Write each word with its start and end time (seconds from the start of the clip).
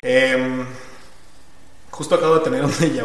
Em, 0.00 0.64
justo 1.90 2.14
acabo 2.14 2.36
de 2.36 2.44
tener 2.44 2.64
un 2.64 2.70
déjà 2.86 3.02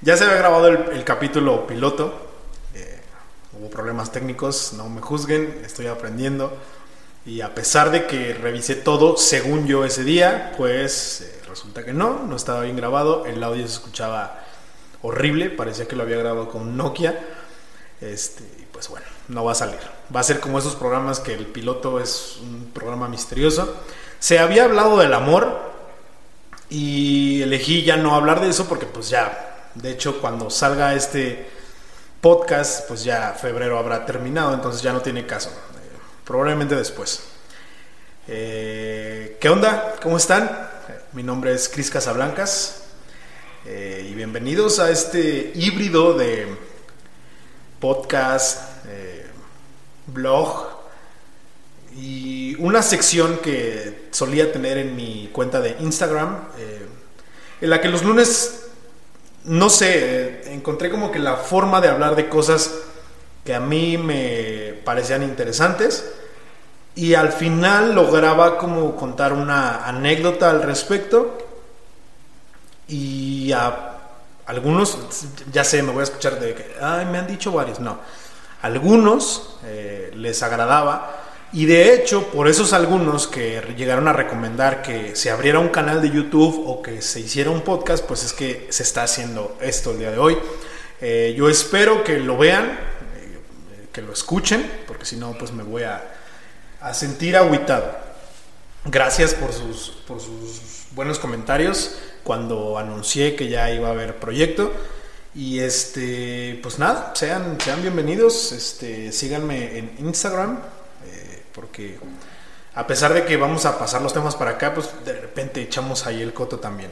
ya 0.00 0.16
se 0.16 0.24
había 0.24 0.36
grabado 0.36 0.68
el, 0.68 1.04
capítulo 1.04 1.66
piloto. 1.66 2.30
Eh, 2.74 3.02
hubo 3.52 3.68
problemas 3.68 4.10
técnicos, 4.10 4.72
no 4.72 4.88
me 4.88 5.02
juzguen, 5.02 5.60
estoy 5.66 5.88
aprendiendo. 5.88 6.56
Y 7.26 7.42
a 7.42 7.54
pesar 7.54 7.90
de 7.90 8.06
que 8.06 8.32
revisé 8.32 8.74
todo 8.74 9.18
según 9.18 9.66
yo 9.66 9.84
ese 9.84 10.02
día, 10.02 10.54
pues 10.56 11.20
eh, 11.20 11.42
resulta 11.46 11.84
que 11.84 11.92
no, 11.92 12.24
no 12.26 12.34
estaba 12.34 12.62
bien 12.62 12.76
grabado. 12.76 13.26
El 13.26 13.44
audio 13.44 13.68
se 13.68 13.74
escuchaba 13.74 14.42
horrible, 15.02 15.50
parecía 15.50 15.86
que 15.86 15.94
lo 15.94 16.04
había 16.04 16.16
grabado 16.16 16.48
con 16.48 16.74
Nokia. 16.74 17.22
Este, 18.00 18.44
pues 18.72 18.88
bueno, 18.88 19.06
no 19.28 19.44
va 19.44 19.52
a 19.52 19.56
salir. 19.56 19.80
Va 20.14 20.20
a 20.20 20.24
ser 20.24 20.40
como 20.40 20.58
esos 20.58 20.74
programas 20.74 21.20
que 21.20 21.34
el 21.34 21.48
piloto 21.48 22.00
es 22.00 22.38
un 22.40 22.70
programa 22.72 23.08
misterioso. 23.08 23.76
Se 24.22 24.38
había 24.38 24.66
hablado 24.66 24.98
del 24.98 25.14
amor 25.14 25.58
y 26.70 27.42
elegí 27.42 27.82
ya 27.82 27.96
no 27.96 28.14
hablar 28.14 28.40
de 28.40 28.50
eso 28.50 28.68
porque 28.68 28.86
pues 28.86 29.08
ya, 29.08 29.68
de 29.74 29.90
hecho 29.90 30.20
cuando 30.20 30.48
salga 30.48 30.94
este 30.94 31.50
podcast, 32.20 32.86
pues 32.86 33.02
ya 33.02 33.32
febrero 33.32 33.80
habrá 33.80 34.06
terminado, 34.06 34.54
entonces 34.54 34.80
ya 34.80 34.92
no 34.92 35.02
tiene 35.02 35.26
caso. 35.26 35.48
Eh, 35.48 35.98
probablemente 36.24 36.76
después. 36.76 37.24
Eh, 38.28 39.38
¿Qué 39.40 39.48
onda? 39.48 39.96
¿Cómo 40.00 40.18
están? 40.18 40.70
Mi 41.14 41.24
nombre 41.24 41.52
es 41.52 41.68
Cris 41.68 41.90
Casablancas 41.90 42.84
eh, 43.66 44.06
y 44.08 44.14
bienvenidos 44.14 44.78
a 44.78 44.92
este 44.92 45.50
híbrido 45.56 46.14
de 46.16 46.46
podcast, 47.80 48.86
blog 50.06 50.68
y 51.96 52.54
una 52.60 52.82
sección 52.82 53.38
que 53.38 54.01
solía 54.12 54.52
tener 54.52 54.78
en 54.78 54.94
mi 54.94 55.28
cuenta 55.32 55.60
de 55.60 55.76
Instagram, 55.80 56.38
eh, 56.58 56.86
en 57.60 57.70
la 57.70 57.80
que 57.80 57.88
los 57.88 58.04
lunes, 58.04 58.66
no 59.44 59.70
sé, 59.70 60.52
encontré 60.52 60.90
como 60.90 61.10
que 61.10 61.18
la 61.18 61.36
forma 61.36 61.80
de 61.80 61.88
hablar 61.88 62.14
de 62.14 62.28
cosas 62.28 62.72
que 63.44 63.54
a 63.54 63.60
mí 63.60 63.98
me 63.98 64.80
parecían 64.84 65.22
interesantes 65.22 66.12
y 66.94 67.14
al 67.14 67.32
final 67.32 67.94
lograba 67.94 68.58
como 68.58 68.94
contar 68.96 69.32
una 69.32 69.86
anécdota 69.86 70.50
al 70.50 70.62
respecto 70.62 71.38
y 72.88 73.50
a 73.52 73.88
algunos, 74.46 74.98
ya 75.50 75.64
sé, 75.64 75.82
me 75.82 75.92
voy 75.92 76.00
a 76.00 76.04
escuchar 76.04 76.38
de 76.38 76.54
que, 76.54 76.76
ay, 76.80 77.06
me 77.06 77.18
han 77.18 77.26
dicho 77.26 77.52
varios, 77.52 77.80
no, 77.80 77.98
algunos 78.60 79.56
eh, 79.64 80.12
les 80.14 80.42
agradaba 80.42 81.21
y 81.52 81.66
de 81.66 81.94
hecho, 81.94 82.28
por 82.28 82.48
esos 82.48 82.72
algunos 82.72 83.26
que 83.26 83.60
llegaron 83.76 84.08
a 84.08 84.14
recomendar 84.14 84.80
que 84.80 85.14
se 85.14 85.30
abriera 85.30 85.58
un 85.58 85.68
canal 85.68 86.00
de 86.00 86.10
YouTube 86.10 86.66
o 86.66 86.80
que 86.80 87.02
se 87.02 87.20
hiciera 87.20 87.50
un 87.50 87.60
podcast, 87.60 88.04
pues 88.06 88.24
es 88.24 88.32
que 88.32 88.68
se 88.70 88.82
está 88.82 89.02
haciendo 89.02 89.58
esto 89.60 89.90
el 89.90 89.98
día 89.98 90.10
de 90.10 90.18
hoy. 90.18 90.38
Eh, 91.02 91.34
yo 91.36 91.50
espero 91.50 92.04
que 92.04 92.18
lo 92.20 92.38
vean, 92.38 92.64
eh, 92.66 93.88
que 93.92 94.00
lo 94.00 94.14
escuchen, 94.14 94.64
porque 94.86 95.04
si 95.04 95.16
no, 95.16 95.36
pues 95.36 95.52
me 95.52 95.62
voy 95.62 95.82
a, 95.82 96.08
sentir 96.94 97.36
aguitado. 97.36 97.96
Gracias 98.86 99.34
por 99.34 99.52
sus, 99.52 99.90
por 100.06 100.20
sus 100.20 100.86
buenos 100.92 101.18
comentarios 101.18 101.96
cuando 102.24 102.78
anuncié 102.78 103.36
que 103.36 103.48
ya 103.48 103.70
iba 103.70 103.88
a 103.88 103.90
haber 103.92 104.16
proyecto. 104.16 104.72
Y 105.34 105.60
este, 105.60 106.58
pues 106.62 106.78
nada, 106.78 107.12
sean, 107.14 107.58
sean 107.62 107.82
bienvenidos. 107.82 108.52
Este, 108.52 109.12
síganme 109.12 109.78
en 109.78 109.94
Instagram, 109.98 110.60
porque 111.54 111.98
a 112.74 112.86
pesar 112.86 113.12
de 113.12 113.24
que 113.24 113.36
vamos 113.36 113.64
a 113.66 113.78
pasar 113.78 114.02
los 114.02 114.12
temas 114.12 114.36
para 114.36 114.52
acá, 114.52 114.74
pues 114.74 114.90
de 115.04 115.20
repente 115.20 115.62
echamos 115.62 116.06
ahí 116.06 116.22
el 116.22 116.32
coto 116.32 116.58
también. 116.58 116.90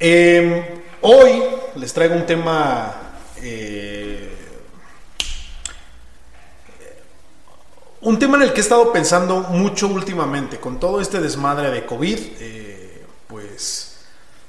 Em, 0.00 0.64
hoy 1.00 1.42
les 1.76 1.92
traigo 1.92 2.14
un 2.14 2.26
tema 2.26 2.94
eh, 3.42 4.38
un 8.00 8.18
tema 8.18 8.36
en 8.36 8.44
el 8.44 8.52
que 8.52 8.58
he 8.58 8.62
estado 8.62 8.92
pensando 8.92 9.40
mucho 9.40 9.88
últimamente, 9.88 10.58
con 10.58 10.78
todo 10.78 11.00
este 11.00 11.20
desmadre 11.20 11.70
de 11.70 11.84
COVID, 11.84 12.18
eh, 12.38 13.06
pues 13.26 13.98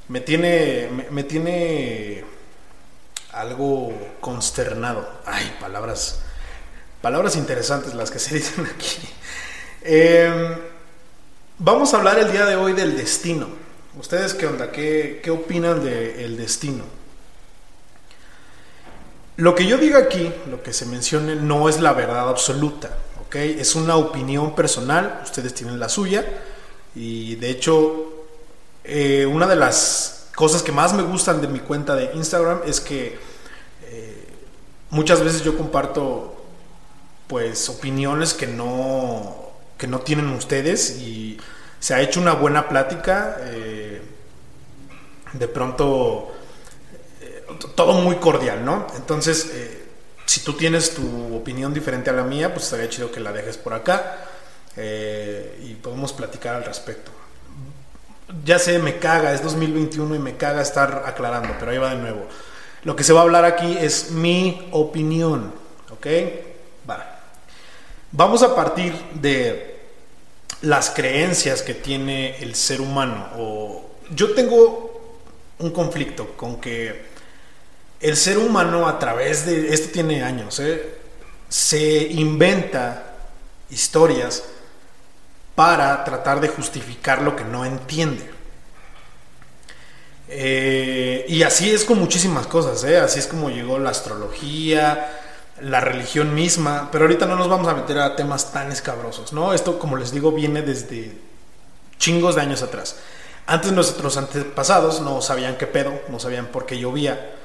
me 0.08 0.22
tiene, 0.22 1.08
me, 1.10 1.24
tiene 1.24 2.24
algo 3.34 3.92
consternado. 4.20 5.10
Ay, 5.26 5.56
palabras 5.60 6.22
Palabras 7.02 7.38
interesantes 7.38 7.94
las 7.94 8.12
que 8.12 8.20
se 8.20 8.36
dicen 8.40 8.66
aquí. 8.66 8.98
Em, 9.82 10.56
vamos 11.58 11.94
a 11.94 11.98
hablar 11.98 12.20
el 12.20 12.32
día 12.32 12.46
de 12.46 12.58
hoy 12.58 12.74
del 12.74 12.98
destino. 12.98 13.48
¿Ustedes 13.98 14.34
qué 14.34 14.48
onda? 14.48 14.72
¿Qué, 14.72 15.22
qué 15.24 15.32
opinan 15.32 15.84
del 15.84 16.36
destino? 16.36 16.84
Lo 19.38 19.56
que 19.56 19.66
yo 19.66 19.78
diga 19.78 20.00
aquí, 20.00 20.30
lo 20.50 20.62
que 20.62 20.74
se 20.74 20.86
mencione, 20.86 21.38
no 21.38 21.70
es 21.70 21.80
la 21.80 21.94
verdad 21.94 22.28
absoluta, 22.28 22.90
¿ok? 23.26 23.36
Es 23.36 23.76
una 23.76 23.96
opinión 23.96 24.54
personal, 24.54 25.22
ustedes 25.24 25.54
tienen 25.54 25.80
la 25.80 25.88
suya, 25.88 26.26
y 26.94 27.36
de 27.36 27.50
hecho, 27.50 28.26
eh, 28.84 29.26
una 29.26 29.48
de 29.48 29.56
las 29.56 30.28
cosas 30.36 30.62
que 30.62 30.74
más 30.74 30.94
me 30.94 31.04
gustan 31.04 31.40
de 31.40 31.48
mi 31.48 31.60
cuenta 31.60 31.96
de 31.96 32.12
Instagram 32.16 32.62
es 32.66 32.82
que 32.82 33.18
eh, 33.84 34.28
muchas 34.90 35.24
veces 35.24 35.42
yo 35.42 35.58
comparto 35.58 36.39
pues 37.30 37.70
opiniones 37.70 38.34
que 38.34 38.48
no, 38.48 39.52
que 39.78 39.86
no 39.86 40.00
tienen 40.00 40.30
ustedes 40.30 40.98
y 41.00 41.40
se 41.80 41.94
ha 41.94 42.02
hecho 42.02 42.20
una 42.20 42.34
buena 42.34 42.68
plática. 42.68 43.38
Eh, 43.42 44.02
de 45.34 45.48
pronto, 45.48 46.34
eh, 47.22 47.46
todo 47.76 47.94
muy 48.02 48.16
cordial, 48.16 48.66
¿no? 48.66 48.88
Entonces, 48.96 49.52
eh, 49.54 49.86
si 50.26 50.42
tú 50.42 50.54
tienes 50.54 50.96
tu 50.96 51.36
opinión 51.36 51.72
diferente 51.72 52.10
a 52.10 52.14
la 52.14 52.24
mía, 52.24 52.52
pues 52.52 52.66
estaría 52.66 52.90
chido 52.90 53.12
que 53.12 53.20
la 53.20 53.32
dejes 53.32 53.58
por 53.58 53.74
acá 53.74 54.26
y 55.62 55.74
podemos 55.74 56.14
platicar 56.14 56.56
al 56.56 56.64
respecto. 56.64 57.12
Ya 58.46 58.60
sé, 58.60 58.80
me 58.80 58.98
caga, 58.98 59.34
es 59.34 59.44
2021 59.44 60.16
y 60.16 60.20
me 60.20 60.38
caga 60.38 60.62
estar 60.62 61.04
aclarando, 61.06 61.54
pero 61.60 61.72
ahí 61.72 61.78
va 61.78 61.90
de 61.90 61.98
nuevo. 61.98 62.28
Lo 62.84 62.96
que 62.96 63.04
se 63.04 63.12
va 63.12 63.20
a 63.20 63.24
hablar 63.24 63.44
aquí 63.44 63.78
es 63.78 64.12
mi 64.12 64.70
opinión, 64.72 65.52
¿ok? 65.90 66.08
Va. 68.18 68.26
Vamos 68.26 68.44
a 68.44 68.56
partir 68.56 68.94
de 69.14 69.80
las 70.62 70.90
creencias 70.90 71.62
que 71.62 71.74
tiene 71.74 72.38
el 72.38 72.56
ser 72.56 72.82
humano. 72.82 73.28
Yo 74.14 74.34
tengo 74.34 74.90
un 75.60 75.72
conflicto 75.72 76.36
con 76.36 76.60
que 76.60 77.10
el 78.00 78.16
ser 78.16 78.38
humano 78.38 78.88
a 78.88 78.98
través 78.98 79.46
de 79.46 79.74
esto 79.74 79.90
tiene 79.92 80.24
años, 80.24 80.60
¿eh? 80.60 80.98
se 81.50 82.04
inventa 82.04 83.14
historias 83.70 84.44
para 85.56 86.04
tratar 86.06 86.40
de 86.40 86.48
justificar 86.48 87.22
lo 87.22 87.36
que 87.36 87.44
no 87.44 87.66
entiende. 87.66 88.30
Eh, 90.30 91.26
y 91.28 91.44
así 91.44 91.72
es 91.72 91.84
con 91.84 92.00
muchísimas 92.00 92.48
cosas, 92.48 92.84
¿eh? 92.84 92.98
así 92.98 93.20
es 93.20 93.28
como 93.28 93.50
llegó 93.50 93.80
la 93.80 93.90
astrología, 93.90 95.19
la 95.62 95.80
religión 95.82 96.34
misma, 96.34 96.90
pero 96.92 97.06
ahorita 97.06 97.26
no 97.26 97.36
nos 97.36 97.50
vamos 97.50 97.68
a 97.68 97.74
meter 97.74 98.00
a 98.00 98.16
temas 98.16 98.52
tan 98.52 98.72
escabrosos, 98.72 99.34
¿no? 99.34 99.54
Esto, 99.54 99.80
como 99.80 99.98
les 99.98 100.12
digo, 100.12 100.32
viene 100.32 100.62
desde 100.62 101.18
chingos 101.98 102.36
de 102.36 102.42
años 102.42 102.62
atrás. 102.62 102.98
Antes 103.46 103.72
nuestros 103.72 104.16
antepasados 104.18 105.02
no 105.02 105.22
sabían 105.22 105.58
qué 105.58 105.68
pedo, 105.68 106.02
no 106.10 106.20
sabían 106.20 106.48
por 106.48 106.66
qué 106.66 106.78
llovía 106.78 107.36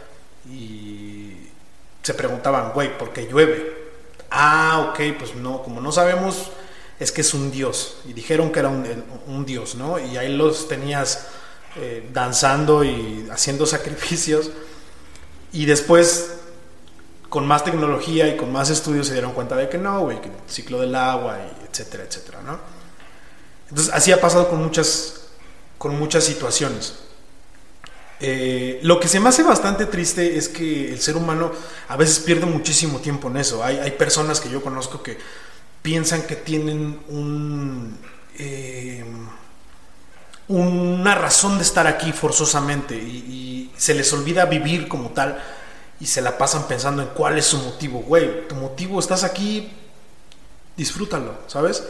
y 0.51 1.49
se 2.03 2.15
preguntaban, 2.15 2.73
güey, 2.73 2.97
¿por 2.99 3.13
qué 3.13 3.27
llueve? 3.27 3.85
Ah, 4.31 4.91
ok, 4.91 5.17
pues 5.19 5.35
no, 5.35 5.63
como 5.63 5.81
no 5.81 5.91
sabemos, 5.93 6.51
es 7.01 7.11
que 7.11 7.23
es 7.23 7.33
un 7.35 7.51
dios. 7.51 7.97
Y 8.07 8.13
dijeron 8.13 8.53
que 8.53 8.61
era 8.61 8.69
un, 8.69 9.47
dios, 9.47 9.75
¿no? 9.75 9.99
Y 9.99 10.17
ahí 10.17 10.35
los 10.37 10.69
tenías 10.69 11.29
eh, 11.77 12.09
danzando 12.13 12.85
y 12.85 13.27
haciendo 13.31 13.65
sacrificios. 13.67 14.51
Y 15.53 15.67
después 15.67 16.34
con 17.35 17.49
más 17.49 17.65
tecnología 17.65 18.29
y 18.29 18.37
con 18.37 18.53
más 18.53 18.71
estudios 18.71 19.09
se 19.09 19.13
dieron 19.13 19.33
cuenta 19.33 19.57
de 19.57 19.69
que 19.69 19.77
no, 19.77 20.03
güey, 20.03 20.21
que 20.21 20.29
el 20.29 20.35
ciclo 20.47 20.81
del 20.81 20.95
agua, 20.95 21.37
etcétera, 21.69 22.05
etcétera, 22.05 22.41
¿no? 22.43 22.61
Entonces, 23.69 23.93
así 23.93 24.13
ha 24.13 24.21
pasado 24.21 24.49
con 24.49 24.63
muchas, 24.63 25.23
con 25.77 25.99
muchas 25.99 26.23
situaciones. 26.23 26.95
Eh, 28.21 28.79
lo 28.85 29.01
que 29.01 29.09
se 29.09 29.19
me 29.19 29.31
hace 29.31 29.43
bastante 29.43 29.87
triste 29.87 30.39
es 30.39 30.49
que 30.49 30.93
el 30.93 31.01
ser 31.01 31.17
humano 31.17 31.51
a 31.89 31.97
veces 31.97 32.21
pierde 32.21 32.47
muchísimo 32.47 33.01
tiempo 33.01 33.27
en 33.27 33.39
eso. 33.39 33.65
Hay, 33.65 33.79
hay 33.79 33.91
personas 33.91 34.41
que 34.41 34.49
yo 34.49 34.63
conozco 34.63 35.03
que 35.03 35.19
piensan 35.83 36.23
que 36.23 36.37
tienen 36.37 37.01
un, 37.09 37.99
eh, 38.39 39.05
una 40.47 41.17
razón 41.17 41.59
de 41.59 41.65
estar 41.65 41.89
aquí 41.89 42.13
forzosamente 42.13 42.95
y 42.95 43.73
se 43.77 43.93
les 43.93 44.13
olvida 44.13 44.45
vivir 44.45 44.87
como 44.87 45.11
tal 45.11 45.43
y 46.01 46.07
se 46.07 46.21
la 46.21 46.37
pasan 46.39 46.67
pensando 46.67 47.03
en 47.03 47.09
cuál 47.09 47.39
es 47.39 47.47
su 47.47 47.59
motivo. 47.59 48.01
Güey, 48.01 48.49
tu 48.49 48.55
motivo, 48.55 49.01
estás 49.01 49.25
aquí, 49.25 49.73
disfrútalo, 50.77 51.39
¿sabes? 51.47 51.85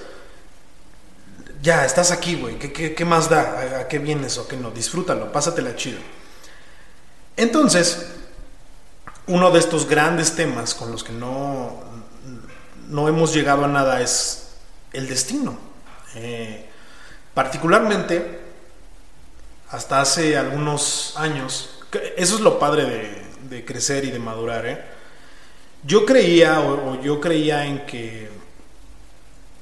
ya, 1.64 1.86
estás 1.86 2.10
aquí, 2.10 2.36
güey, 2.36 2.58
¿Qué, 2.58 3.04
más 3.06 3.30
da? 3.30 3.80
¿A, 3.80 3.88
qué 3.88 3.98
vienes 3.98 4.36
o 4.36 4.46
qué 4.46 4.56
no? 4.56 4.70
Disfrútalo, 4.70 5.32
pásatela 5.32 5.74
chido. 5.74 5.98
Entonces, 7.38 8.06
uno 9.26 9.50
de 9.50 9.60
estos 9.60 9.88
grandes 9.88 10.36
temas 10.36 10.74
con 10.74 10.92
los 10.92 11.02
que 11.02 11.14
no, 11.14 11.82
no 12.88 13.08
hemos 13.08 13.32
llegado 13.32 13.64
a 13.64 13.68
nada 13.68 14.02
es 14.02 14.50
el 14.92 15.08
destino. 15.08 15.56
Eh, 16.16 16.68
particularmente, 17.32 18.40
hasta 19.70 20.02
hace 20.02 20.36
algunos 20.36 21.14
años, 21.16 21.70
eso 22.18 22.34
es 22.34 22.40
lo 22.42 22.58
padre 22.58 22.84
de, 22.84 23.22
crecer 23.62 24.06
y 24.06 24.10
de 24.10 24.18
madurar, 24.18 24.64
¿eh? 24.64 24.80
Yo 25.86 26.06
creía 26.06 26.60
o, 26.60 27.00
yo 27.02 27.20
creía 27.20 27.66
en 27.66 27.84
que 27.84 28.30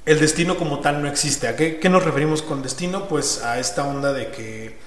el 0.06 0.20
destino 0.20 0.56
como 0.56 0.78
tal 0.78 1.02
no 1.02 1.08
existe. 1.08 1.48
¿A 1.48 1.56
qué, 1.56 1.80
nos 1.90 2.04
referimos 2.04 2.42
con 2.42 2.62
destino? 2.62 3.08
Pues 3.08 3.42
a 3.42 3.58
esta 3.58 3.84
onda 3.86 4.12
de 4.12 4.30
que 4.30 4.78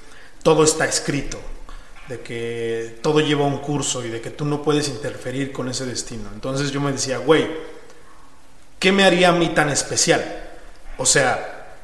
todo 0.44 0.64
está 0.64 0.86
escrito, 0.86 1.38
de 2.08 2.22
que 2.22 3.00
todo 3.02 3.20
lleva 3.20 3.46
un 3.46 3.58
curso 3.58 4.06
y 4.06 4.10
de 4.10 4.22
que 4.22 4.30
tú 4.30 4.46
no 4.46 4.62
puedes 4.62 4.88
interferir 4.88 5.52
con 5.52 5.68
ese 5.68 5.86
destino. 5.86 6.30
Entonces 6.34 6.72
yo 6.72 6.80
me 6.80 6.94
decía, 6.94 7.18
güey, 7.18 7.48
¿qué 8.80 8.94
me 8.94 9.04
haría 9.04 9.30
a 9.30 9.34
mí 9.34 9.50
tan 9.50 9.70
especial? 9.70 10.24
O 10.98 11.06
sea, 11.06 11.76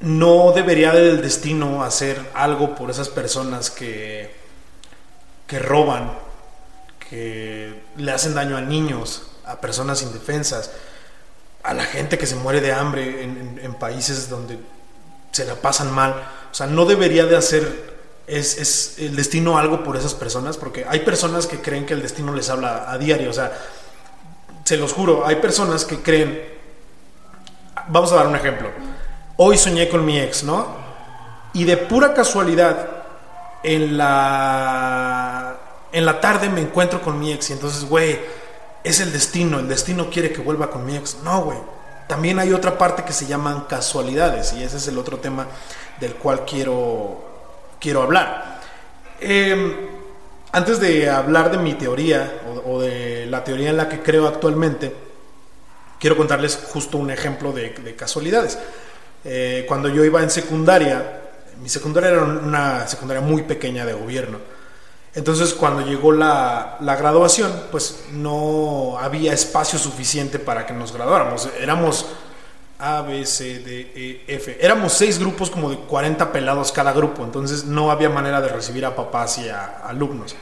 no 0.00 0.52
debería 0.52 0.92
del 0.92 1.20
destino 1.20 1.82
hacer 1.82 2.30
algo 2.34 2.76
por 2.76 2.90
esas 2.90 3.08
personas 3.08 3.70
que, 3.70 4.32
que 5.48 5.58
roban, 5.58 6.27
que 7.08 7.82
le 7.96 8.12
hacen 8.12 8.34
daño 8.34 8.56
a 8.56 8.60
niños, 8.60 9.22
a 9.44 9.60
personas 9.60 10.02
indefensas, 10.02 10.70
a 11.62 11.74
la 11.74 11.84
gente 11.84 12.18
que 12.18 12.26
se 12.26 12.36
muere 12.36 12.60
de 12.60 12.72
hambre 12.72 13.22
en, 13.22 13.74
países 13.74 14.28
donde 14.28 14.58
se 15.32 15.44
la 15.44 15.54
pasan 15.54 15.92
mal. 15.92 16.14
O 16.50 16.54
sea, 16.54 16.66
no 16.66 16.84
debería 16.84 17.26
de 17.26 17.36
hacer 17.36 17.98
es, 18.26 18.58
es, 18.58 18.98
el 18.98 19.16
destino 19.16 19.56
algo 19.58 19.82
por 19.84 19.96
esas 19.96 20.14
personas, 20.14 20.56
porque 20.56 20.84
hay 20.88 21.00
personas 21.00 21.46
que 21.46 21.60
creen 21.60 21.86
que 21.86 21.94
el 21.94 22.02
destino 22.02 22.34
les 22.34 22.50
habla 22.50 22.90
a 22.90 22.98
diario. 22.98 23.30
O 23.30 23.32
sea, 23.32 23.52
se 24.64 24.76
los 24.76 24.92
juro, 24.92 25.26
hay 25.26 25.36
personas 25.36 25.84
que 25.86 26.02
creen, 26.02 26.42
vamos 27.88 28.12
a 28.12 28.16
dar 28.16 28.26
un 28.26 28.36
ejemplo, 28.36 28.70
hoy 29.38 29.56
soñé 29.56 29.88
con 29.88 30.04
mi 30.04 30.18
ex, 30.20 30.44
¿no? 30.44 30.76
Y 31.54 31.64
de 31.64 31.78
pura 31.78 32.12
casualidad, 32.12 32.86
en 33.62 33.96
la, 33.96 35.57
en 35.92 36.04
la 36.04 36.20
tarde 36.20 36.48
me 36.48 36.60
encuentro 36.60 37.00
con 37.00 37.18
mi 37.18 37.32
ex 37.32 37.50
y 37.50 37.52
entonces, 37.54 37.84
güey, 37.84 38.18
es 38.84 39.00
el 39.00 39.12
destino, 39.12 39.58
el 39.58 39.68
destino 39.68 40.10
quiere 40.10 40.32
que 40.32 40.40
vuelva 40.40 40.70
con 40.70 40.84
mi 40.84 40.96
ex. 40.96 41.18
No, 41.22 41.42
güey. 41.42 41.58
También 42.06 42.38
hay 42.38 42.52
otra 42.52 42.78
parte 42.78 43.04
que 43.04 43.12
se 43.12 43.26
llaman 43.26 43.66
casualidades 43.68 44.54
y 44.54 44.62
ese 44.62 44.78
es 44.78 44.88
el 44.88 44.98
otro 44.98 45.18
tema 45.18 45.46
del 46.00 46.14
cual 46.14 46.44
quiero, 46.46 47.20
quiero 47.78 48.02
hablar. 48.02 48.60
Em, 49.20 49.74
antes 50.52 50.80
de 50.80 51.10
hablar 51.10 51.50
de 51.50 51.58
mi 51.58 51.74
teoría 51.74 52.40
o, 52.64 52.80
de 52.80 53.26
la 53.26 53.44
teoría 53.44 53.68
en 53.70 53.76
la 53.76 53.88
que 53.88 54.00
creo 54.00 54.26
actualmente, 54.26 54.94
quiero 56.00 56.16
contarles 56.16 56.56
justo 56.72 56.96
un 56.96 57.10
ejemplo 57.10 57.52
de, 57.52 57.94
casualidades. 57.94 58.58
Eh, 59.24 59.66
cuando 59.68 59.88
yo 59.88 60.02
iba 60.02 60.22
en 60.22 60.30
secundaria, 60.30 61.20
mi 61.60 61.68
secundaria 61.68 62.10
era 62.10 62.22
una 62.22 62.86
secundaria 62.86 63.20
muy 63.20 63.42
pequeña 63.42 63.84
de 63.84 63.92
gobierno. 63.92 64.38
Entonces 65.18 65.52
cuando 65.52 65.84
llegó 65.84 66.12
la, 66.12 66.76
graduación, 66.80 67.52
pues 67.72 68.04
no 68.12 68.96
había 69.00 69.32
espacio 69.32 69.76
suficiente 69.76 70.38
para 70.38 70.64
que 70.64 70.72
nos 70.72 70.92
graduáramos. 70.92 71.48
Éramos 71.60 72.06
A, 72.78 73.02
B, 73.02 73.26
C, 73.26 73.58
D, 73.58 73.92
E, 73.96 74.24
F. 74.28 74.56
Éramos 74.60 74.92
seis 74.92 75.18
grupos 75.18 75.50
como 75.50 75.70
de 75.70 75.76
40 75.76 76.30
pelados 76.30 76.70
cada 76.70 76.92
grupo. 76.92 77.24
Entonces 77.24 77.64
no 77.64 77.90
había 77.90 78.08
manera 78.08 78.40
de 78.40 78.46
recibir 78.46 78.86
a 78.86 78.94
papás 78.94 79.38
y 79.38 79.48
a 79.48 79.78
alumnos. 79.88 80.36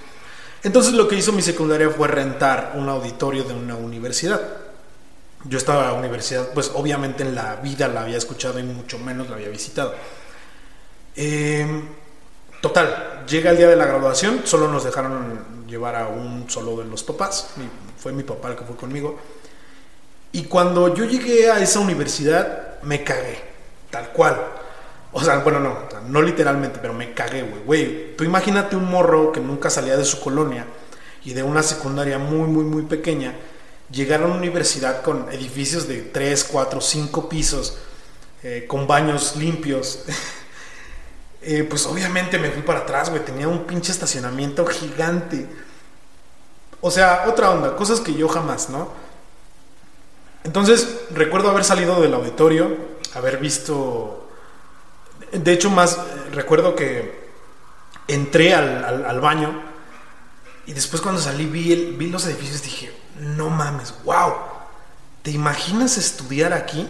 Entonces 0.62 0.93
lo 0.93 1.08
que 1.08 1.17
hizo 1.17 1.32
mi 1.32 1.40
secundaria 1.40 1.88
fue 1.88 2.08
rentar 2.08 2.72
un 2.75 2.90
auditorio 2.90 3.44
de 3.44 3.55
una 3.55 3.76
universidad. 3.76 4.43
Yo 5.44 5.56
estaba 5.56 5.84
en 5.84 5.93
la 5.93 5.94
universidad, 5.94 6.50
pues 6.52 6.70
obviamente 6.75 7.22
en 7.22 7.34
la 7.34 7.56
vida 7.56 7.88
la 7.88 8.02
había 8.02 8.19
escuchado 8.19 8.58
y 8.58 8.62
mucho 8.62 8.99
menos 8.99 9.31
la 9.31 9.37
había 9.37 9.49
visitado. 9.49 9.94
Eh, 11.17 11.67
total, 12.69 13.25
llega 13.29 13.51
el 13.51 13.57
día 13.57 13.69
de 13.69 13.77
la 13.77 13.87
graduación, 13.87 14.41
solo 14.45 14.67
nos 14.69 14.85
dejaron 14.85 15.67
llevar 15.69 15.95
a 15.95 16.09
un 16.09 16.49
solo 16.49 16.77
de 16.77 16.85
los 16.85 17.03
papás, 17.05 17.51
fue 17.97 18.13
mi 18.13 18.25
papá 18.25 18.51
el 18.51 18.57
que 18.57 18.65
fue 18.65 18.77
conmigo. 18.77 19.19
Y 20.33 20.45
cuando 20.45 20.93
yo 20.95 21.05
llegué 21.05 21.51
a 21.51 21.61
esa 21.61 21.79
universidad, 21.79 22.83
me 22.83 23.05
cagué, 23.05 23.41
tal 23.91 24.11
cual. 24.11 24.37
O 25.13 25.23
sea, 25.23 25.39
bueno, 25.39 25.61
no, 25.61 25.79
no 26.09 26.23
literalmente, 26.23 26.79
pero 26.83 26.93
me 26.93 27.15
cagué, 27.15 27.43
güey. 27.43 27.63
Güey, 27.65 28.17
tú 28.17 28.25
imagínate 28.25 28.75
un 28.75 28.85
morro 28.85 29.33
que 29.33 29.41
nunca 29.41 29.71
salía 29.71 29.97
de 29.97 30.05
su 30.05 30.21
colonia 30.21 30.67
y 31.25 31.33
de 31.33 31.43
una 31.43 31.63
secundaria 31.63 32.19
muy, 32.19 32.49
muy, 32.49 32.65
muy 32.65 32.83
pequeña, 32.83 33.35
llegar 33.91 34.23
a 34.23 34.27
una 34.27 34.35
universidad 34.35 35.03
con 35.03 35.33
edificios 35.33 35.87
de 35.87 36.03
3, 36.03 36.45
4, 36.45 36.81
5 36.81 37.29
pisos, 37.29 37.79
eh, 38.43 38.65
con 38.67 38.87
baños 38.87 39.37
limpios. 39.37 40.05
Eh, 41.48 41.64
pues 41.64 41.87
obviamente 41.87 42.38
me 42.38 42.50
fui 42.50 42.62
para 42.62 42.81
atrás, 42.81 43.08
güey. 43.08 43.25
Tenía 43.25 43.48
un 43.48 43.64
pinche 43.64 43.93
estacionamiento 43.93 44.66
gigante. 44.66 45.46
O 46.81 46.90
sea, 46.90 47.25
otra 47.28 47.50
onda, 47.50 47.75
cosas 47.76 48.00
que 48.00 48.14
yo 48.14 48.28
jamás, 48.28 48.69
¿no? 48.69 48.90
Entonces, 50.44 51.00
recuerdo 51.10 51.50
haber 51.50 51.64
salido 51.64 52.00
del 52.00 52.14
auditorio, 52.14 52.76
haber 53.14 53.38
visto 53.38 54.26
de 55.32 55.52
hecho, 55.52 55.70
más 55.70 55.98
recuerdo 56.32 56.75
que 56.75 57.26
entré 58.08 58.54
al, 58.54 59.20
baño 59.20 59.60
y 60.66 60.72
después 60.72 61.02
cuando 61.02 61.20
salí 61.20 61.46
vi, 61.46 61.75
vi 61.96 62.08
los 62.08 62.26
edificios 62.26 62.60
y 62.60 62.64
dije, 62.64 62.93
no 63.20 63.50
mames, 63.50 63.94
wow, 64.04 64.34
¿te 65.22 65.31
imaginas 65.31 65.98
estudiar 65.98 66.52
aquí? 66.52 66.88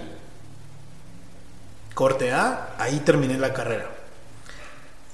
Corte 1.95 2.33
A, 2.33 2.75
ahí 2.79 3.01
terminé 3.01 3.39
la 3.39 3.55
carrera. 3.55 3.91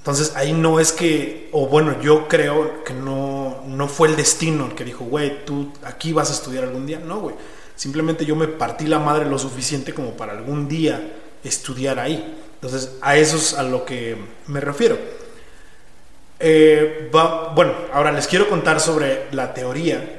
Entonces 0.02 0.32
ahí 0.34 0.52
no 0.52 0.80
es 0.80 0.90
que, 0.90 1.48
o 1.52 1.68
bueno, 1.68 2.00
yo 2.02 2.26
creo 2.26 2.82
que 2.82 2.92
no, 2.92 3.62
no 3.68 3.86
fue 3.86 4.08
el 4.08 4.16
destino 4.16 4.66
el 4.66 4.74
que 4.74 4.84
dijo, 4.84 5.04
güey, 5.04 5.44
tú 5.44 5.72
aquí 5.84 6.12
vas 6.12 6.28
a 6.30 6.32
estudiar 6.32 6.64
algún 6.64 6.86
día. 6.86 6.98
No, 6.98 7.20
güey. 7.20 7.36
Simplemente 7.76 8.26
yo 8.26 8.34
me 8.34 8.48
partí 8.48 8.88
la 8.88 8.98
madre 8.98 9.26
lo 9.26 9.38
suficiente 9.38 9.94
como 9.94 10.16
para 10.16 10.32
algún 10.32 10.66
día 10.66 11.18
estudiar 11.44 12.00
ahí. 12.00 12.36
Entonces, 12.54 12.96
a 13.00 13.16
eso 13.16 13.36
es 13.36 13.54
a 13.54 13.62
lo 13.62 13.84
que 13.84 14.16
me 14.48 14.60
refiero. 14.60 14.98
Eh, 16.40 17.08
bueno, 17.54 17.72
ahora 17.92 18.10
les 18.10 18.26
quiero 18.26 18.48
contar 18.48 18.80
sobre 18.80 19.28
la 19.30 19.54
teoría 19.54 20.18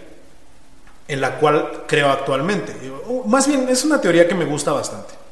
en 1.09 1.19
la 1.19 1.39
cual 1.39 1.83
creo 1.87 2.09
actualmente. 2.09 2.73
Más 3.25 3.49
bien, 3.49 3.67
es 3.67 3.83
una 3.83 3.99
teoría 3.99 4.29
que 4.29 4.35
me 4.35 4.45
gusta 4.45 4.71
bastante. 4.71 5.22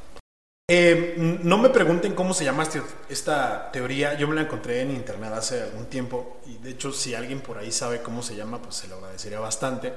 Eh, 0.74 1.16
no 1.18 1.58
me 1.58 1.68
pregunten 1.68 2.14
cómo 2.14 2.34
se 2.34 2.46
llama 2.46 2.64
este, 2.64 2.82
esta 3.10 3.70
teoría, 3.74 4.14
yo 4.14 4.26
me 4.26 4.36
la 4.36 4.44
encontré 4.44 4.80
en 4.80 4.92
internet 4.92 5.34
hace 5.34 5.62
algún 5.62 5.88
tiempo 5.88 6.40
y 6.46 6.60
de 6.60 6.70
hecho 6.70 6.94
si 6.94 7.14
alguien 7.14 7.42
por 7.42 7.58
ahí 7.58 7.74
sabe 7.74 8.02
cómo 8.02 8.24
se 8.24 8.38
llama, 8.38 8.62
pues 8.62 8.76
se 8.76 8.88
lo 8.88 8.96
agradecería 8.96 9.42
bastante. 9.42 9.92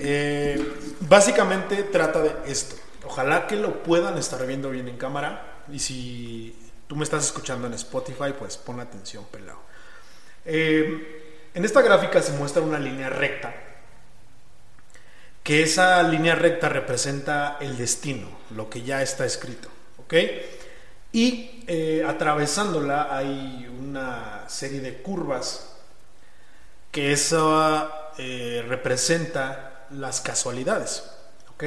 Eh, 0.00 0.74
básicamente 1.02 1.84
trata 1.84 2.20
de 2.20 2.34
esto. 2.46 2.74
Ojalá 3.04 3.46
que 3.46 3.54
lo 3.54 3.84
puedan 3.84 4.18
estar 4.18 4.44
viendo 4.44 4.70
bien 4.70 4.88
en 4.88 4.96
cámara. 4.96 5.62
Y 5.72 5.78
si 5.78 6.58
tú 6.88 6.96
me 6.96 7.04
estás 7.04 7.24
escuchando 7.24 7.68
en 7.68 7.74
Spotify, 7.74 8.34
pues 8.36 8.56
pon 8.56 8.80
atención, 8.80 9.24
pelado. 9.30 9.60
Eh, 10.44 11.50
en 11.54 11.64
esta 11.64 11.80
gráfica 11.80 12.20
se 12.22 12.32
muestra 12.32 12.60
una 12.60 12.80
línea 12.80 13.08
recta, 13.08 13.54
que 15.44 15.62
esa 15.62 16.02
línea 16.02 16.34
recta 16.34 16.68
representa 16.68 17.56
el 17.60 17.78
destino, 17.78 18.26
lo 18.50 18.68
que 18.68 18.82
ya 18.82 19.00
está 19.00 19.24
escrito, 19.24 19.75
¿ok? 20.06 20.14
Y 21.12 21.64
eh, 21.66 22.04
atravesándola 22.06 23.08
hay 23.10 23.66
una 23.78 24.44
serie 24.48 24.80
de 24.80 25.02
curvas 25.02 25.72
que 26.92 27.12
eso 27.12 27.90
eh, 28.18 28.64
representa 28.68 29.86
las 29.90 30.20
casualidades, 30.20 31.04
¿ok? 31.54 31.64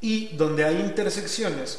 Y 0.00 0.36
donde 0.36 0.64
hay 0.64 0.80
intersecciones, 0.80 1.78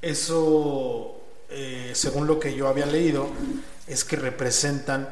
eso, 0.00 1.20
eh, 1.50 1.92
según 1.94 2.26
lo 2.26 2.40
que 2.40 2.54
yo 2.54 2.68
había 2.68 2.86
leído, 2.86 3.28
es 3.86 4.04
que 4.04 4.16
representan 4.16 5.08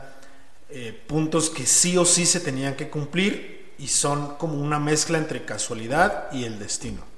puntos 1.06 1.48
que 1.48 1.64
sí 1.64 1.96
o 1.96 2.04
sí 2.04 2.26
se 2.26 2.40
tenían 2.40 2.76
que 2.76 2.90
cumplir 2.90 3.72
y 3.78 3.88
son 3.88 4.36
como 4.36 4.60
una 4.60 4.78
mezcla 4.78 5.16
entre 5.16 5.46
casualidad 5.46 6.30
y 6.30 6.44
el 6.44 6.58
destino. 6.58 7.17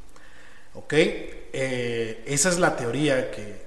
¿Ok? 0.74 0.92
Eh, 0.92 2.22
esa 2.26 2.48
es 2.48 2.58
la 2.58 2.76
teoría 2.76 3.30
que, 3.30 3.62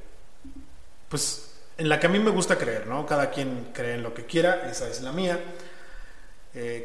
pues, 1.10 1.51
en 1.77 1.89
la 1.89 2.00
que 2.00 2.07
a 2.07 2.10
mí 2.10 2.19
me 2.19 2.31
gusta 2.31 2.57
creer, 2.57 2.88
¿no? 2.88 3.05
Cada 3.05 3.29
quien 3.29 3.72
cree 3.74 3.95
en 3.95 4.03
lo 4.03 4.13
que 4.13 4.25
quiera, 4.25 4.69
esa 4.69 4.88
es 4.89 5.01
la 5.01 5.12
mía. 5.12 5.39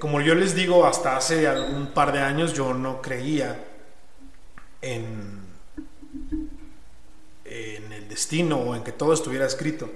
como 0.00 0.22
yo 0.22 0.34
les 0.34 0.54
digo, 0.54 0.86
hasta 0.86 1.16
hace 1.16 1.46
algún 1.46 1.88
par 1.88 2.12
de 2.12 2.20
años 2.20 2.54
yo 2.54 2.72
no 2.72 3.02
creía 3.02 3.64
en 4.80 5.38
destino 8.18 8.58
o 8.58 8.74
en 8.74 8.82
que 8.82 8.90
todo 8.90 9.12
estuviera 9.12 9.46
escrito. 9.46 9.88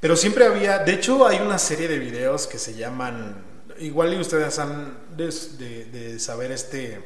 Pero 0.00 0.16
siempre 0.16 0.44
había, 0.44 0.80
de 0.80 0.92
hecho 0.94 1.24
hay 1.26 1.38
una 1.38 1.58
serie 1.58 1.86
de 1.86 2.00
videos 2.00 2.48
que 2.48 2.58
se 2.58 2.74
llaman, 2.74 3.44
igual 3.78 4.12
y 4.12 4.18
ustedes 4.18 4.58
han 4.58 4.98
de 5.16 6.18
saber 6.18 6.50
este, 6.50 7.00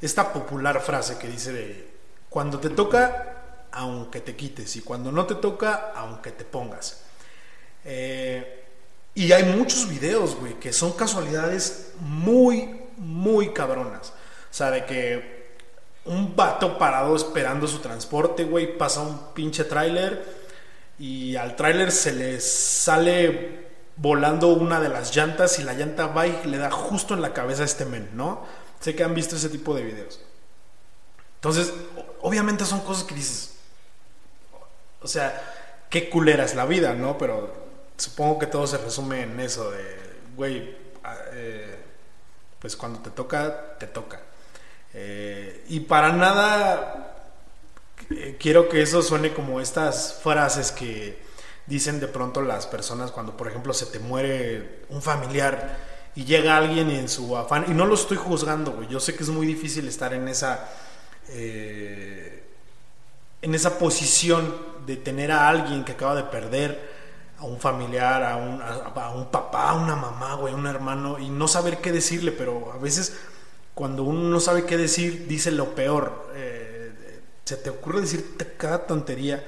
esta 0.00 0.32
popular 0.32 0.80
frase 0.80 1.18
que 1.18 1.28
dice 1.28 1.86
cuando 2.28 2.58
te 2.60 2.70
toca, 2.70 3.68
aunque 3.72 4.20
te 4.20 4.36
quites, 4.36 4.76
y 4.76 4.82
cuando 4.82 5.10
no 5.12 5.26
te 5.26 5.36
toca, 5.36 5.92
aunque 5.94 6.32
te 6.32 6.44
pongas. 6.44 7.02
Eh, 7.84 8.64
y 9.14 9.32
hay 9.32 9.44
muchos 9.44 9.88
videos, 9.88 10.36
güey, 10.36 10.54
que 10.60 10.72
son 10.72 10.92
casualidades 10.92 11.92
muy, 12.00 12.82
muy 12.98 13.52
cabronas. 13.52 14.08
O 14.08 14.54
sea, 14.54 14.70
de 14.70 14.84
que 14.84 15.56
un 16.04 16.36
vato 16.36 16.78
parado 16.78 17.16
esperando 17.16 17.66
su 17.66 17.78
transporte, 17.78 18.44
güey, 18.44 18.76
pasa 18.76 19.00
un 19.00 19.32
pinche 19.34 19.64
tráiler 19.64 20.22
y 20.98 21.36
al 21.36 21.56
tráiler 21.56 21.92
se 21.92 22.12
le 22.12 22.40
sale 22.40 23.66
volando 23.96 24.48
una 24.48 24.80
de 24.80 24.88
las 24.88 25.14
llantas 25.14 25.58
y 25.58 25.64
la 25.64 25.72
llanta 25.72 26.08
va 26.08 26.26
y 26.26 26.44
le 26.44 26.58
da 26.58 26.70
justo 26.70 27.14
en 27.14 27.22
la 27.22 27.32
cabeza 27.32 27.62
a 27.62 27.66
este 27.66 27.86
men, 27.86 28.10
¿no? 28.14 28.44
Sé 28.80 28.94
que 28.94 29.04
han 29.04 29.14
visto 29.14 29.36
ese 29.36 29.48
tipo 29.48 29.74
de 29.74 29.82
videos. 29.82 30.20
Entonces, 31.36 31.72
obviamente 32.20 32.64
son 32.64 32.80
cosas 32.80 33.04
que 33.04 33.14
dices, 33.14 33.54
o 35.00 35.08
sea, 35.08 35.86
qué 35.90 36.10
culera 36.10 36.44
es 36.44 36.54
la 36.54 36.66
vida, 36.66 36.94
¿no? 36.94 37.16
Pero 37.18 37.54
supongo 37.96 38.38
que 38.38 38.46
todo 38.46 38.66
se 38.66 38.78
resume 38.78 39.22
en 39.22 39.38
eso 39.40 39.70
de, 39.70 39.96
güey, 40.36 40.76
ah, 41.04 41.16
eh, 41.32 41.78
pues 42.58 42.76
cuando 42.76 43.00
te 43.00 43.10
toca, 43.10 43.76
te 43.78 43.86
toca. 43.86 44.20
Eh, 44.92 45.64
y 45.68 45.80
para 45.80 46.12
nada 46.12 47.16
eh, 48.10 48.36
quiero 48.38 48.68
que 48.68 48.82
eso 48.82 49.02
suene 49.02 49.32
como 49.34 49.60
estas 49.60 50.20
frases 50.22 50.72
que 50.72 51.18
dicen 51.66 52.00
de 52.00 52.08
pronto 52.08 52.40
las 52.40 52.66
personas 52.66 53.10
cuando, 53.10 53.36
por 53.36 53.48
ejemplo, 53.48 53.74
se 53.74 53.86
te 53.86 53.98
muere 53.98 54.84
un 54.88 55.02
familiar 55.02 55.76
y 56.16 56.24
llega 56.24 56.56
alguien 56.56 56.90
en 56.90 57.08
su 57.08 57.36
afán, 57.36 57.66
y 57.68 57.74
no 57.74 57.86
lo 57.86 57.94
estoy 57.94 58.16
juzgando, 58.16 58.72
güey, 58.72 58.88
yo 58.88 58.98
sé 58.98 59.14
que 59.14 59.22
es 59.22 59.28
muy 59.28 59.46
difícil 59.46 59.86
estar 59.86 60.12
en 60.12 60.26
esa... 60.28 60.68
en 61.28 62.34
esa 63.54 63.78
posición 63.78 64.52
de 64.86 64.96
tener 64.96 65.30
a 65.30 65.48
alguien 65.48 65.84
que 65.84 65.92
acaba 65.92 66.16
de 66.16 66.24
perder 66.24 66.96
a 67.38 67.44
un 67.44 67.60
familiar, 67.60 68.24
a 68.24 68.36
un, 68.36 68.60
a, 68.62 69.10
un 69.10 69.30
papá, 69.30 69.70
a 69.70 69.74
una 69.74 69.94
mamá, 69.94 70.34
güey, 70.34 70.54
a 70.54 70.56
un 70.56 70.66
hermano, 70.66 71.18
y 71.18 71.28
no 71.28 71.46
saber 71.46 71.78
qué 71.78 71.92
decirle, 71.92 72.32
pero 72.32 72.72
a 72.72 72.78
veces 72.78 73.12
cuando 73.76 74.04
uno 74.04 74.30
no 74.30 74.40
sabe 74.40 74.64
qué 74.64 74.78
decir, 74.78 75.26
dice 75.28 75.50
lo 75.50 75.74
peor. 75.74 76.30
Eh, 76.34 77.20
se 77.44 77.58
te 77.58 77.68
ocurre 77.68 78.00
decirte 78.00 78.54
cada 78.56 78.86
tontería. 78.86 79.44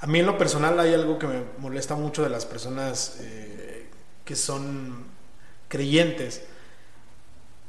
A 0.00 0.06
mí 0.06 0.20
en 0.20 0.26
lo 0.26 0.36
personal 0.36 0.78
hay 0.78 0.92
algo 0.92 1.18
que 1.18 1.26
me 1.26 1.42
molesta 1.56 1.94
mucho 1.94 2.22
de 2.22 2.28
las 2.28 2.44
personas 2.44 3.16
eh, 3.20 3.88
que 4.26 4.36
son 4.36 5.06
creyentes 5.72 6.42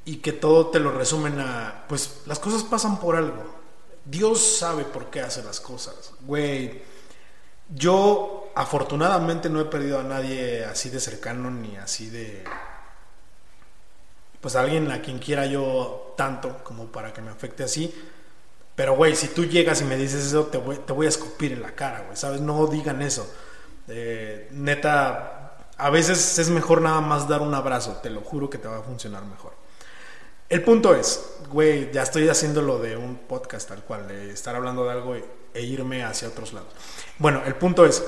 y 0.04 0.18
que 0.18 0.34
todo 0.34 0.68
te 0.68 0.80
lo 0.82 0.92
resumen 0.92 1.40
a, 1.40 1.86
pues 1.88 2.24
las 2.26 2.38
cosas 2.38 2.64
pasan 2.64 3.00
por 3.00 3.16
algo. 3.16 3.46
Dios 4.04 4.58
sabe 4.58 4.84
por 4.84 5.06
qué 5.06 5.22
hace 5.22 5.42
las 5.42 5.62
cosas. 5.62 6.12
Güey, 6.20 6.82
yo 7.70 8.52
afortunadamente 8.56 9.50
no 9.50 9.62
he 9.62 9.66
perdido 9.66 10.00
a 10.00 10.04
nadie 10.04 10.66
así 10.66 10.90
de 10.90 11.00
cercano 11.00 11.50
ni 11.50 11.78
así 11.78 12.10
de... 12.10 12.44
Pues 14.42 14.58
alguien 14.58 14.92
a 14.92 15.02
quien 15.02 15.20
quiera 15.20 15.46
yo 15.46 16.14
tanto 16.18 16.62
como 16.66 16.88
para 16.88 17.14
que 17.14 17.22
me 17.22 17.32
afecte 17.32 17.64
así. 17.64 17.96
Pero, 18.76 18.98
güey, 18.98 19.16
si 19.16 19.30
tú 19.30 19.46
llegas 19.46 19.80
y 19.80 19.86
me 19.86 19.96
dices 19.96 20.26
eso, 20.26 20.48
te 20.48 20.58
voy, 20.58 20.76
te 20.80 20.92
voy 20.92 21.06
a 21.06 21.10
escupir 21.10 21.54
en 21.54 21.62
la 21.62 21.74
cara, 21.74 22.02
güey, 22.02 22.18
¿sabes? 22.18 22.42
No 22.42 22.68
digan 22.68 23.02
eso. 23.02 23.34
Eh, 23.88 24.50
neta, 24.52 25.43
a 25.78 25.90
veces 25.90 26.38
es 26.40 26.50
mejor 26.50 26.82
nada 26.82 27.02
más 27.02 27.28
dar 27.28 27.42
un 27.42 27.54
abrazo, 27.54 28.00
te 28.02 28.10
lo 28.10 28.22
juro 28.22 28.50
que 28.50 28.58
te 28.58 28.68
va 28.68 28.80
a 28.80 28.84
funcionar 28.84 29.26
mejor. 29.26 29.54
El 30.50 30.64
punto 30.64 30.94
es, 30.94 31.38
güey, 31.50 31.92
ya 31.92 32.04
estoy 32.04 32.30
haciendo 32.30 32.62
lo 32.62 32.78
de 32.78 32.96
un 32.96 33.16
podcast 33.16 33.68
tal 33.70 33.84
cual, 33.84 34.08
de 34.08 34.32
estar 34.32 34.56
hablando 34.56 34.86
de 34.86 34.92
algo 34.92 35.16
e 35.16 35.62
irme 35.62 36.04
hacia 36.04 36.28
otros 36.28 36.54
lados. 36.54 36.70
Bueno, 37.18 37.42
el 37.46 37.56
punto 37.56 37.86
es, 37.86 38.04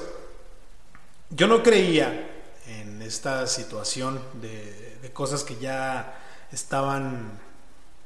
yo 1.32 1.48
no 1.48 1.64
creía 1.64 2.30
en 2.68 3.02
esta 3.02 3.48
situación 3.48 4.22
de, 4.42 4.84
cosas 5.14 5.44
que 5.44 5.56
ya 5.58 6.20
estaban 6.52 7.40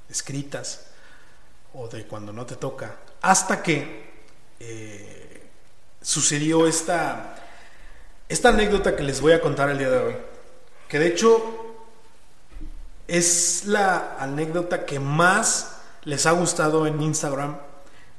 escritas 0.09 0.87
o 1.73 1.87
de 1.87 2.05
cuando 2.05 2.31
no 2.33 2.45
te 2.45 2.55
toca, 2.55 2.97
hasta 3.21 3.63
que 3.63 4.09
eh, 4.59 5.49
sucedió 6.01 6.67
esta, 6.67 7.35
esta 8.29 8.49
anécdota 8.49 8.95
que 8.95 9.03
les 9.03 9.19
voy 9.19 9.33
a 9.33 9.41
contar 9.41 9.69
el 9.69 9.77
día 9.77 9.89
de 9.89 9.97
hoy, 9.97 10.15
que 10.87 10.99
de 10.99 11.07
hecho 11.07 11.75
es 13.07 13.65
la 13.65 14.15
anécdota 14.19 14.85
que 14.85 14.99
más 14.99 15.79
les 16.05 16.25
ha 16.25 16.31
gustado 16.31 16.87
en 16.87 17.01
Instagram, 17.01 17.57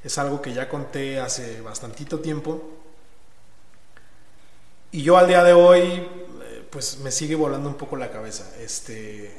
es 0.03 0.17
algo 0.17 0.41
que 0.41 0.53
ya 0.53 0.69
conté 0.69 1.19
hace 1.19 1.61
bastantito 1.61 2.19
tiempo 2.19 2.81
y 4.93 5.03
yo 5.03 5.17
al 5.17 5.27
día 5.27 5.41
de 5.43 5.53
hoy, 5.53 5.81
eh, 5.81 6.67
pues 6.69 6.99
me 6.99 7.11
sigue 7.11 7.35
volando 7.35 7.69
un 7.69 7.75
poco 7.75 7.95
la 7.95 8.11
cabeza. 8.11 8.51
Este, 8.59 9.33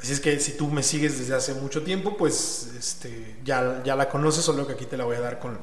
así 0.00 0.12
es 0.12 0.20
que 0.20 0.38
si 0.38 0.52
tú 0.52 0.68
me 0.68 0.84
sigues 0.84 1.18
desde 1.18 1.34
hace 1.34 1.54
mucho 1.54 1.82
tiempo, 1.82 2.16
pues 2.16 2.70
este, 2.78 3.38
ya, 3.44 3.82
ya 3.84 3.96
la 3.96 4.08
conoces, 4.08 4.44
solo 4.44 4.68
que 4.68 4.74
aquí 4.74 4.86
te 4.86 4.96
la 4.96 5.04
voy 5.04 5.16
a 5.16 5.20
dar 5.20 5.40
con, 5.40 5.58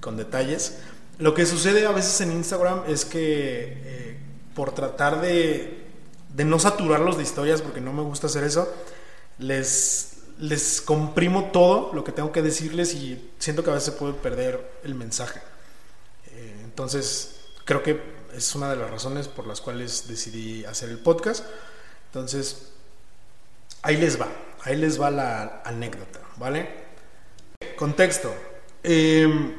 con 0.00 0.18
detalles. 0.18 0.76
Lo 1.18 1.34
que 1.34 1.46
sucede 1.46 1.86
a 1.86 1.92
veces 1.92 2.20
en 2.20 2.32
Instagram 2.32 2.82
es 2.88 3.04
que 3.04 3.80
eh, 3.84 4.18
por 4.54 4.74
tratar 4.74 5.20
de, 5.20 5.82
de 6.34 6.44
no 6.44 6.58
saturarlos 6.58 7.16
de 7.16 7.22
historias, 7.22 7.62
porque 7.62 7.80
no 7.80 7.92
me 7.92 8.02
gusta 8.02 8.26
hacer 8.26 8.44
eso, 8.44 8.68
les, 9.38 10.82
comprimo 10.84 11.50
todo 11.52 11.92
lo 11.92 12.04
que 12.04 12.12
tengo 12.12 12.32
que 12.32 12.42
decirles 12.42 12.94
y 12.94 13.30
siento 13.38 13.62
que 13.62 13.70
a 13.70 13.74
veces 13.74 13.92
se 13.92 13.98
puede 13.98 14.14
perder 14.14 14.80
el 14.84 14.94
mensaje. 14.94 15.40
Eh, 16.32 16.60
entonces, 16.64 17.40
creo 17.64 17.82
que 17.82 18.00
es 18.34 18.54
una 18.54 18.70
de 18.70 18.76
las 18.76 18.90
razones 18.90 19.28
por 19.28 19.46
las 19.46 19.60
cuales 19.60 20.08
decidí 20.08 20.64
hacer 20.64 20.88
el 20.88 20.98
podcast. 20.98 21.44
Entonces, 22.06 22.72
ahí 23.82 23.96
les 23.96 24.20
va, 24.20 24.28
ahí 24.62 24.76
les 24.76 25.00
va 25.00 25.10
la 25.10 25.62
anécdota, 25.64 26.20
¿vale? 26.36 26.82
Contexto. 27.76 28.34
Em, 28.82 29.56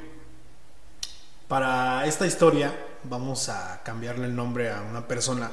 para 1.54 2.08
esta 2.08 2.26
historia 2.26 2.74
vamos 3.04 3.48
a 3.48 3.84
cambiarle 3.84 4.26
el 4.26 4.36
nombre 4.36 4.72
a 4.72 4.82
una 4.82 5.08
persona 5.08 5.52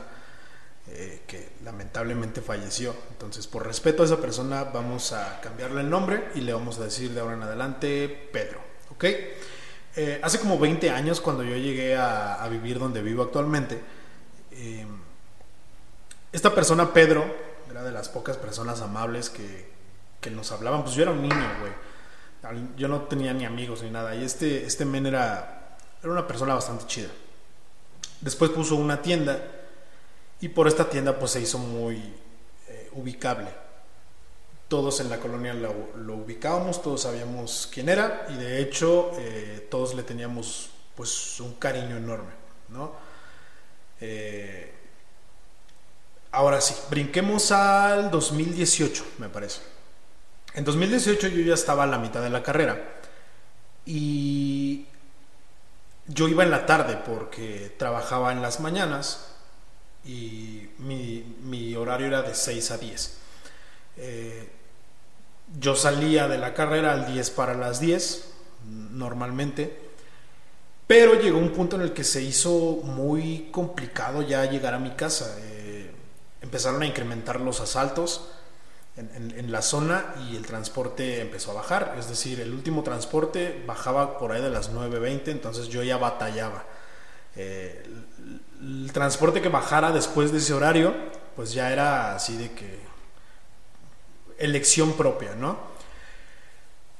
eh, 0.88 1.24
que 1.26 1.50
lamentablemente 1.62 2.40
falleció. 2.40 2.96
Entonces, 3.10 3.46
por 3.46 3.66
respeto 3.66 4.02
a 4.02 4.06
esa 4.06 4.16
persona, 4.16 4.64
vamos 4.64 5.12
a 5.12 5.42
cambiarle 5.42 5.82
el 5.82 5.90
nombre 5.90 6.28
y 6.34 6.40
le 6.40 6.54
vamos 6.54 6.78
a 6.78 6.84
decir 6.84 7.10
de 7.10 7.20
ahora 7.20 7.34
en 7.34 7.42
adelante 7.42 8.30
Pedro, 8.32 8.60
¿ok? 8.92 9.04
Eh, 9.94 10.20
hace 10.22 10.40
como 10.40 10.58
20 10.58 10.88
años, 10.88 11.20
cuando 11.20 11.44
yo 11.44 11.54
llegué 11.54 11.94
a, 11.98 12.48
vivir 12.50 12.78
donde 12.78 13.02
vivo 13.02 13.22
actualmente, 13.22 13.78
eh, 14.52 14.86
esta 16.32 16.54
persona, 16.54 16.94
Pedro, 16.94 17.26
era 17.70 17.82
de 17.82 17.92
las 17.92 18.08
pocas 18.08 18.38
personas 18.38 18.80
amables 18.80 19.28
que, 19.28 19.70
que 20.18 20.30
nos 20.30 20.50
hablaban. 20.50 20.82
Pues 20.82 20.94
yo 20.94 21.02
era 21.02 21.12
un 21.12 21.20
niño, 21.20 21.46
güey. 21.60 22.70
Yo 22.78 22.88
no 22.88 23.02
tenía 23.02 23.34
ni 23.34 23.44
amigos 23.44 23.82
ni 23.82 23.90
nada. 23.90 24.14
Y 24.14 24.24
este, 24.24 24.64
este 24.64 24.86
men 24.86 25.04
era, 25.04 25.59
era 26.02 26.12
una 26.12 26.26
persona 26.26 26.54
bastante 26.54 26.86
chida. 26.86 27.10
Después 28.20 28.50
puso 28.50 28.76
una 28.76 29.00
tienda 29.00 29.42
y 30.40 30.48
por 30.48 30.68
esta 30.68 30.88
tienda 30.88 31.18
pues 31.18 31.32
se 31.32 31.40
hizo 31.40 31.58
muy 31.58 31.96
eh, 32.68 32.88
ubicable 32.92 33.48
todos 34.70 35.00
en 35.00 35.10
la 35.10 35.18
colonia 35.18 35.52
lo, 35.52 36.14
ubicábamos, 36.14 36.80
todos 36.80 37.02
sabíamos 37.02 37.68
quién 37.74 37.88
era 37.88 38.28
y 38.30 38.34
de 38.34 38.62
hecho 38.62 39.10
eh, 39.18 39.66
todos 39.68 39.94
le 39.94 40.04
teníamos 40.04 40.70
pues 40.94 41.40
un 41.40 41.54
cariño 41.54 41.96
enorme, 41.96 42.30
¿no? 42.68 42.92
Eh, 44.00 44.72
ahora 46.30 46.60
sí, 46.60 46.76
brinquemos 46.88 47.50
al 47.50 48.12
2018, 48.12 49.04
me 49.18 49.28
parece. 49.28 49.60
En 50.54 50.62
2018 50.62 51.26
yo 51.26 51.42
ya 51.42 51.54
estaba 51.54 51.82
a 51.82 51.88
la 51.88 51.98
mitad 51.98 52.22
de 52.22 52.30
la 52.30 52.44
carrera 52.44 53.00
y 53.84 54.86
yo 56.12 56.28
iba 56.28 56.42
en 56.42 56.50
la 56.50 56.66
tarde 56.66 56.98
porque 57.06 57.74
trabajaba 57.78 58.32
en 58.32 58.42
las 58.42 58.60
mañanas 58.60 59.28
y 60.04 60.68
mi, 60.78 61.74
horario 61.74 62.08
era 62.08 62.22
de 62.22 62.34
6 62.34 62.70
a 62.70 62.78
10. 62.78 63.18
Eh, 63.96 64.48
yo 65.58 65.76
salía 65.76 66.26
de 66.28 66.38
la 66.38 66.54
carrera 66.54 66.92
al 66.92 67.06
10 67.06 67.30
para 67.30 67.54
las 67.54 67.80
10, 67.80 68.32
normalmente, 68.92 69.90
pero 70.86 71.14
llegó 71.14 71.38
un 71.38 71.50
punto 71.50 71.76
en 71.76 71.82
el 71.82 71.92
que 71.92 72.04
se 72.04 72.22
hizo 72.22 72.80
muy 72.82 73.48
complicado 73.52 74.22
ya 74.22 74.44
llegar 74.46 74.74
a 74.74 74.78
mi 74.78 74.90
casa. 74.90 75.36
Eh, 75.40 75.90
empezaron 76.42 76.82
a 76.82 76.86
incrementar 76.86 77.40
los 77.40 77.60
asaltos 77.60 78.28
en, 78.96 79.52
la 79.52 79.62
zona 79.62 80.14
y 80.28 80.36
el 80.36 80.46
transporte 80.46 81.20
empezó 81.20 81.52
a 81.52 81.54
bajar. 81.54 81.96
Es 81.98 82.08
decir, 82.08 82.40
el 82.40 82.52
último 82.52 82.82
transporte 82.82 83.62
bajaba 83.66 84.18
por 84.18 84.32
ahí 84.32 84.42
de 84.42 84.50
las 84.50 84.72
9.20, 84.72 85.28
entonces 85.28 85.68
yo 85.68 85.82
ya 85.82 85.96
batallaba. 85.96 86.64
Eh, 87.36 87.84
el, 88.60 88.90
transporte 88.92 89.40
que 89.40 89.48
bajara 89.48 89.92
después 89.92 90.32
de 90.32 90.38
ese 90.38 90.52
horario, 90.52 90.94
pues 91.36 91.52
ya 91.52 91.72
era 91.72 92.14
así 92.14 92.36
de 92.36 92.52
que 92.52 92.80
elección 94.38 94.94
propia, 94.94 95.34
¿no? 95.34 95.58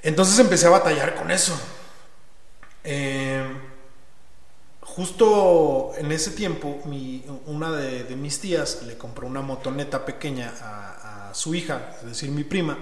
Entonces 0.03 0.39
empecé 0.39 0.67
a 0.67 0.71
batallar 0.71 1.15
con 1.15 1.31
eso. 1.31 1.59
Eh, 2.85 3.45
justo 4.81 5.93
en 5.99 6.11
ese 6.13 6.31
tiempo, 6.31 6.81
una 7.47 7.73
de, 7.73 8.17
mis 8.17 8.41
tías 8.41 8.83
le 8.83 8.97
compró 8.97 9.27
una 9.27 9.43
motoneta 9.43 10.05
pequeña 10.05 10.53
su 11.35 11.55
hija, 11.55 11.97
es 12.01 12.07
decir, 12.07 12.31
mi 12.31 12.45
prima. 12.45 12.79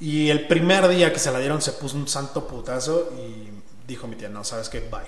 Y 0.00 0.30
el 0.30 0.46
primer 0.46 0.86
día 0.88 1.12
que 1.12 1.18
se 1.18 1.32
la 1.32 1.40
dieron 1.40 1.60
se 1.60 1.72
puso 1.72 1.96
un 1.96 2.06
santo 2.06 2.46
putazo 2.46 3.12
y 3.18 3.48
dijo 3.86 4.06
mi 4.06 4.16
tía, 4.16 4.28
no, 4.28 4.44
sabes 4.44 4.68
qué, 4.68 4.80
bye. 4.80 5.00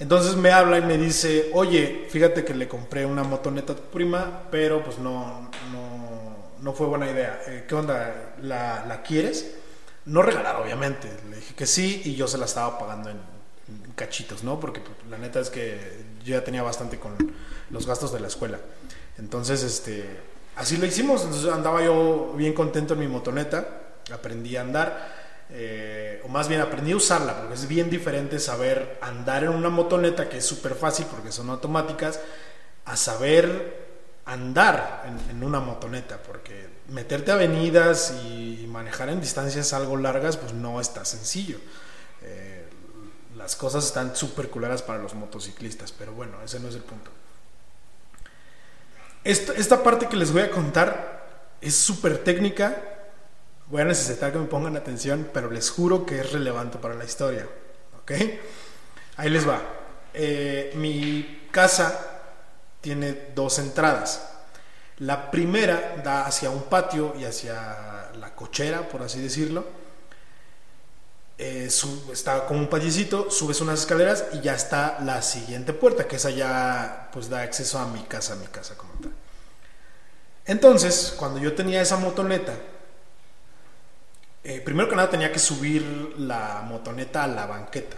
Entonces 0.00 0.34
me 0.34 0.50
habla 0.50 0.78
y 0.78 0.82
me 0.82 0.96
dice, 0.96 1.50
oye, 1.52 2.06
fíjate 2.08 2.44
que 2.44 2.54
le 2.54 2.66
compré 2.66 3.04
una 3.04 3.22
motoneta 3.22 3.74
a 3.74 3.76
tu 3.76 3.82
prima, 3.82 4.44
pero 4.50 4.82
pues 4.82 4.98
no, 4.98 5.50
no, 6.62 6.72
fue 6.72 6.86
buena 6.86 7.10
idea. 7.10 7.40
Eh, 7.46 7.66
¿Qué 7.68 7.74
onda? 7.74 8.34
¿La, 8.40 8.86
¿La 8.86 9.02
quieres? 9.02 9.56
No 10.06 10.22
regalar, 10.22 10.56
obviamente. 10.56 11.08
Le 11.28 11.36
dije 11.36 11.54
que 11.54 11.66
sí 11.66 12.00
y 12.06 12.14
yo 12.14 12.26
se 12.26 12.38
la 12.38 12.46
estaba 12.46 12.78
pagando 12.78 13.10
en, 13.10 13.40
cachitos, 13.94 14.42
¿no? 14.42 14.58
Porque 14.58 14.80
pues, 14.80 14.96
la 15.10 15.18
neta 15.18 15.40
es 15.40 15.50
que 15.50 16.04
yo 16.24 16.34
ya 16.34 16.42
tenía 16.42 16.62
bastante 16.62 16.98
con 16.98 17.14
los 17.68 17.86
gastos 17.86 18.12
de 18.12 18.20
la 18.20 18.28
escuela. 18.28 18.58
Entonces, 19.18 19.62
este, 19.62 20.08
así 20.56 20.76
lo 20.76 20.86
hicimos. 20.86 21.24
Entonces 21.24 21.50
andaba 21.52 21.82
yo 21.82 22.34
bien 22.36 22.52
contento 22.52 22.94
en 22.94 23.00
mi 23.00 23.08
motoneta, 23.08 23.66
aprendí 24.12 24.56
a 24.56 24.62
andar. 24.62 25.20
Eh, 25.52 26.22
o 26.24 26.28
más 26.28 26.46
bien 26.46 26.60
aprendí 26.60 26.92
a 26.92 26.96
usarla, 26.96 27.36
porque 27.36 27.54
es 27.54 27.66
bien 27.66 27.90
diferente 27.90 28.38
saber 28.38 28.98
andar 29.00 29.42
en 29.42 29.50
una 29.50 29.68
motoneta, 29.68 30.28
que 30.28 30.38
es 30.38 30.46
súper 30.46 30.74
fácil 30.76 31.06
porque 31.10 31.32
son 31.32 31.50
automáticas, 31.50 32.20
a 32.84 32.96
saber 32.96 33.88
andar 34.26 35.04
en, 35.30 35.42
una 35.42 35.58
motoneta, 35.58 36.18
porque 36.22 36.68
meterte 36.88 37.32
a 37.32 37.34
avenidas 37.34 38.14
y 38.24 38.64
manejar 38.68 39.08
en 39.08 39.20
distancias 39.20 39.72
algo 39.72 39.96
largas, 39.96 40.36
pues 40.36 40.52
no 40.52 40.80
está 40.80 41.04
sencillo. 41.04 41.58
Eh, 42.22 42.64
las 43.36 43.56
cosas 43.56 43.84
están 43.84 44.14
súper 44.14 44.50
culeras 44.50 44.82
para 44.82 45.00
los 45.00 45.14
motociclistas, 45.14 45.90
pero 45.90 46.12
bueno, 46.12 46.40
ese 46.44 46.60
no 46.60 46.68
es 46.68 46.76
el 46.76 46.82
punto. 46.82 47.10
Esta, 49.22 49.82
parte 49.82 50.06
que 50.06 50.16
les 50.16 50.32
voy 50.32 50.42
a 50.42 50.50
contar 50.50 51.28
es 51.60 51.74
súper 51.74 52.18
técnica, 52.18 52.82
voy 53.66 53.82
a 53.82 53.84
necesitar 53.84 54.32
que 54.32 54.38
me 54.38 54.46
pongan 54.46 54.76
atención, 54.76 55.28
pero 55.32 55.50
les 55.50 55.70
juro 55.70 56.06
que 56.06 56.20
es 56.20 56.32
relevante 56.32 56.78
para 56.78 56.94
la 56.94 57.04
historia. 57.04 57.46
¿Ok? 58.00 58.12
Ahí 59.16 59.28
les 59.28 59.46
va. 59.46 59.60
Eh, 60.14 60.72
mi 60.76 61.48
casa 61.50 62.22
tiene 62.80 63.28
dos 63.34 63.58
entradas. 63.58 64.26
La 64.98 65.30
primera 65.30 66.00
da 66.02 66.26
hacia 66.26 66.50
un 66.50 66.62
patio 66.64 67.14
y 67.18 67.24
hacia 67.24 68.10
la 68.18 68.34
cochera, 68.34 68.88
por 68.88 69.02
así 69.02 69.20
decirlo. 69.20 69.79
Eh, 71.42 71.70
está 72.12 72.44
como 72.44 72.60
un 72.60 72.66
patiecito, 72.68 73.30
subes 73.30 73.62
unas 73.62 73.80
escaleras 73.80 74.26
y 74.34 74.42
ya 74.42 74.54
está 74.54 74.98
la 75.00 75.22
siguiente 75.22 75.72
puerta, 75.72 76.06
que 76.06 76.16
esa 76.16 76.28
ya 76.28 77.08
pues 77.14 77.30
da 77.30 77.40
acceso 77.40 77.78
a 77.78 77.86
mi 77.86 78.02
casa, 78.02 78.34
a 78.34 78.36
mi 78.36 78.44
casa 78.48 78.76
como 78.76 78.92
tal. 79.00 79.12
Entonces, 80.44 81.14
cuando 81.16 81.40
yo 81.40 81.54
tenía 81.54 81.80
esa 81.80 81.96
motoneta, 81.96 82.52
eh, 84.44 84.60
primero 84.60 84.90
que 84.90 84.96
nada 84.96 85.08
tenía 85.08 85.32
que 85.32 85.38
subir 85.38 85.82
la 86.18 86.62
motoneta 86.68 87.24
a 87.24 87.28
la 87.28 87.46
banqueta, 87.46 87.96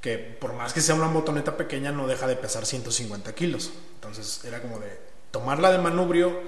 que 0.00 0.18
por 0.18 0.52
más 0.54 0.72
que 0.72 0.80
sea 0.80 0.96
una 0.96 1.06
motoneta 1.06 1.56
pequeña 1.56 1.92
no 1.92 2.08
deja 2.08 2.26
de 2.26 2.34
pesar 2.34 2.66
150 2.66 3.36
kilos. 3.36 3.70
Entonces 3.94 4.44
era 4.44 4.60
como 4.60 4.80
de 4.80 4.98
tomarla 5.30 5.70
de 5.70 5.78
manubrio, 5.78 6.42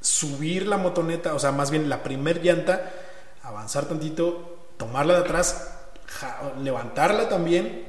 subir 0.00 0.64
la 0.68 0.76
motoneta, 0.76 1.34
o 1.34 1.40
sea, 1.40 1.50
más 1.50 1.72
bien 1.72 1.88
la 1.88 2.04
primer 2.04 2.40
llanta, 2.40 2.92
avanzar 3.42 3.86
tantito, 3.86 4.55
tomarla 4.76 5.14
de 5.14 5.20
atrás, 5.20 5.72
levantarla 6.62 7.28
también 7.28 7.84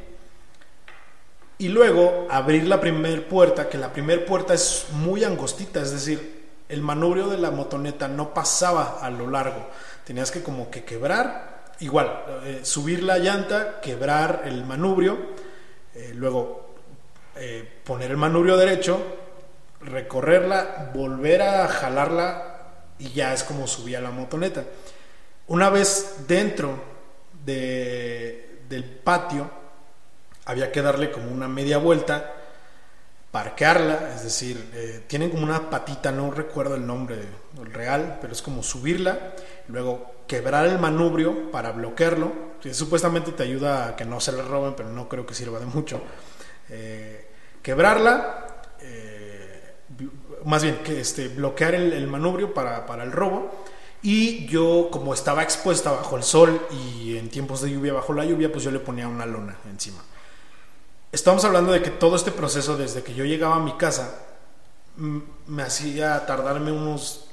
y 1.58 1.70
luego 1.70 2.28
abrir 2.30 2.68
la 2.68 2.80
primer 2.80 3.28
puerta, 3.28 3.70
que 3.70 3.78
la 3.78 3.92
primer 3.92 4.26
puerta 4.26 4.54
es 4.54 4.88
muy 4.92 5.24
angostita, 5.24 5.82
es 5.82 5.92
decir, 5.92 6.46
el 6.70 6.82
manubrio 6.82 7.28
de 7.28 7.38
la 7.38 7.52
motoneta 7.52 8.08
no 8.08 8.34
pasaba 8.34 9.00
a 9.02 9.10
lo 9.10 9.30
largo, 9.30 9.68
tenías 10.06 10.32
que 10.32 10.44
como 10.44 10.70
que 10.70 10.84
quebrar, 10.84 11.74
igual, 11.80 12.24
eh, 12.44 12.60
subir 12.64 13.04
la 13.04 13.18
llanta, 13.18 13.80
quebrar 13.82 14.44
el 14.46 14.66
manubrio, 14.66 15.18
eh, 15.96 16.12
luego 16.14 16.76
eh, 17.36 17.68
poner 17.84 18.12
el 18.12 18.18
manubrio 18.18 18.58
derecho, 18.58 19.00
recorrerla, 19.82 20.92
volver 20.94 21.42
a 21.42 21.68
jalarla 21.68 22.58
y 23.00 23.10
ya 23.10 23.34
es 23.34 23.44
como 23.44 23.68
subía 23.68 24.02
la 24.02 24.12
motoneta. 24.12 24.64
Una 25.48 25.70
vez 25.70 26.26
dentro 26.28 26.78
de, 27.46 28.60
del 28.68 28.84
patio, 28.84 29.50
había 30.46 30.72
que 30.72 30.82
darle 30.82 31.12
como 31.12 31.32
una 31.32 31.48
media 31.48 31.78
vuelta, 31.78 32.34
parquearla, 33.32 34.14
es 34.16 34.24
decir, 34.24 34.72
eh, 34.74 35.04
tienen 35.08 35.30
como 35.30 35.44
una 35.44 35.70
patita, 35.70 36.12
no 36.12 36.32
recuerdo 36.32 36.76
el 36.76 36.86
nombre 36.86 37.18
real, 37.72 38.18
pero 38.22 38.34
es 38.34 38.42
como 38.42 38.64
subirla, 38.64 39.34
luego 39.68 40.16
quebrar 40.28 40.66
el 40.66 40.80
manubrio 40.80 41.52
para 41.52 41.72
bloquearlo, 41.72 42.32
que 42.62 42.74
supuestamente 42.74 43.32
te 43.32 43.44
ayuda 43.44 43.90
a 43.90 43.96
que 43.96 44.06
no 44.06 44.20
se 44.20 44.32
le 44.32 44.42
roben, 44.42 44.74
pero 44.76 44.90
no 44.90 45.08
creo 45.08 45.26
que 45.26 45.34
sirva 45.34 45.60
de 45.60 45.66
mucho. 45.66 46.02
Eh, 46.70 47.28
quebrarla, 47.62 48.48
eh, 48.82 49.76
más 50.46 50.64
bien 50.64 50.80
que 50.84 51.02
este, 51.02 51.28
bloquear 51.28 51.76
el, 51.76 52.08
manubrio 52.08 52.54
para, 52.54 52.86
para, 52.86 53.04
el 53.04 53.12
robo. 53.12 53.66
Y 54.10 54.46
yo, 54.46 54.88
como 54.90 55.14
estaba 55.14 55.44
expuesta 55.44 55.92
bajo 55.92 56.16
el 56.16 56.24
sol 56.24 56.66
y 56.72 57.18
en 57.18 57.28
tiempos 57.28 57.60
de 57.62 57.72
lluvia 57.72 57.92
bajo 57.92 58.14
la 58.14 58.24
lluvia, 58.24 58.50
pues 58.50 58.64
yo 58.64 58.72
le 58.72 58.80
ponía 58.80 59.06
una 59.06 59.26
lona 59.26 59.58
encima. 59.70 60.02
Estamos 61.12 61.44
hablando 61.44 61.74
de 61.74 61.82
que 61.82 61.90
todo 61.90 62.16
este 62.16 62.32
proceso, 62.32 62.78
desde 62.78 63.04
que 63.04 63.14
yo 63.14 63.26
llegaba 63.26 63.58
a 63.58 63.60
mi 63.60 63.76
casa, 63.76 64.18
me 64.96 65.62
hacía 65.62 66.26
tardarme 66.26 66.72
unos 66.72 67.26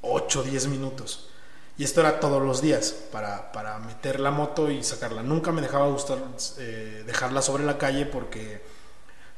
8 0.00 0.40
o 0.40 0.42
10 0.42 0.66
minutos. 0.66 1.30
Y 1.78 1.84
esto 1.84 2.00
era 2.00 2.18
todos 2.18 2.42
los 2.42 2.60
días 2.60 2.90
para, 3.12 3.52
para, 3.52 3.78
meter 3.78 4.18
la 4.18 4.32
moto 4.32 4.72
y 4.72 4.82
sacarla. 4.82 5.22
Nunca 5.22 5.52
me 5.52 5.62
dejaba 5.62 5.86
gustar 5.86 6.18
eh, 6.58 7.04
dejarla 7.06 7.42
sobre 7.42 7.62
la 7.62 7.78
calle 7.78 8.06
porque 8.06 8.60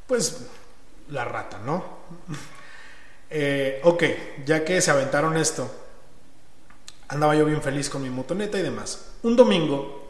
pues 0.07 0.47
la 1.09 1.25
rata, 1.25 1.59
¿no? 1.59 1.85
eh, 3.29 3.81
ok, 3.83 4.03
ya 4.47 4.65
que 4.65 4.81
se 4.81 4.89
aventaron 4.89 5.37
esto, 5.37 5.84
andaba 7.07 7.35
yo 7.35 7.45
bien 7.45 7.61
feliz 7.61 7.89
con 7.89 8.01
mi 8.01 8.09
motoneta 8.09 8.59
y 8.59 8.61
demás. 8.61 9.05
Un 9.23 9.35
domingo, 9.35 10.09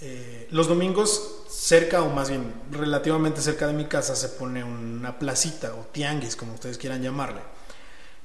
eh, 0.00 0.48
los 0.50 0.68
domingos 0.68 1.44
cerca 1.48 2.02
o 2.02 2.10
más 2.10 2.28
bien 2.28 2.52
relativamente 2.70 3.40
cerca 3.40 3.66
de 3.66 3.72
mi 3.72 3.86
casa 3.86 4.14
se 4.14 4.28
pone 4.28 4.62
una 4.62 5.18
placita 5.18 5.74
o 5.74 5.86
tianguis, 5.92 6.36
como 6.36 6.54
ustedes 6.54 6.78
quieran 6.78 7.02
llamarle. 7.02 7.40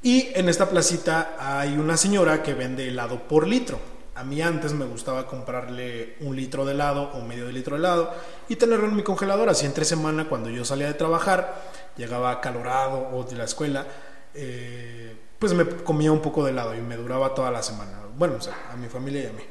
Y 0.02 0.30
en 0.36 0.50
esta 0.50 0.70
placita 0.70 1.38
hay 1.40 1.78
una 1.78 1.96
señora 1.98 2.44
que 2.44 2.54
vende 2.54 2.88
helado 2.88 3.28
por 3.28 3.48
litro. 3.48 3.80
A 4.16 4.24
mí 4.24 4.42
antes 4.42 4.74
me 4.74 4.86
gustaba 4.86 5.26
comprarle 5.26 6.18
un 6.20 6.36
litro 6.36 6.66
de 6.66 6.74
helado 6.74 7.10
o 7.14 7.22
medio 7.22 7.48
de 7.48 7.54
litro 7.54 7.76
de 7.76 7.80
helado 7.80 8.14
y 8.48 8.58
tenerlo 8.58 8.86
en 8.86 8.96
mi 8.96 9.02
congelador. 9.02 9.50
Así 9.50 9.66
entre 9.66 9.86
semana, 9.86 10.28
cuando 10.30 10.50
yo 10.50 10.66
salía 10.66 10.88
de 10.88 10.94
trabajar, 10.94 11.72
llegaba 11.98 12.32
acalorado 12.32 13.10
o 13.14 13.24
de 13.24 13.38
la 13.38 13.46
escuela, 13.46 13.88
eh, 14.34 15.16
pues 15.40 15.54
me 15.54 15.66
comía 15.66 16.12
un 16.12 16.22
poco 16.22 16.44
de 16.44 16.52
helado 16.52 16.76
y 16.76 16.82
me 16.82 16.98
duraba 16.98 17.34
toda 17.34 17.52
la 17.52 17.64
semana. 17.64 18.00
Bueno, 18.18 18.38
a 18.72 18.76
mi 18.76 18.88
familia 18.88 19.24
y 19.24 19.26
a 19.28 19.34
mí. 19.34 19.44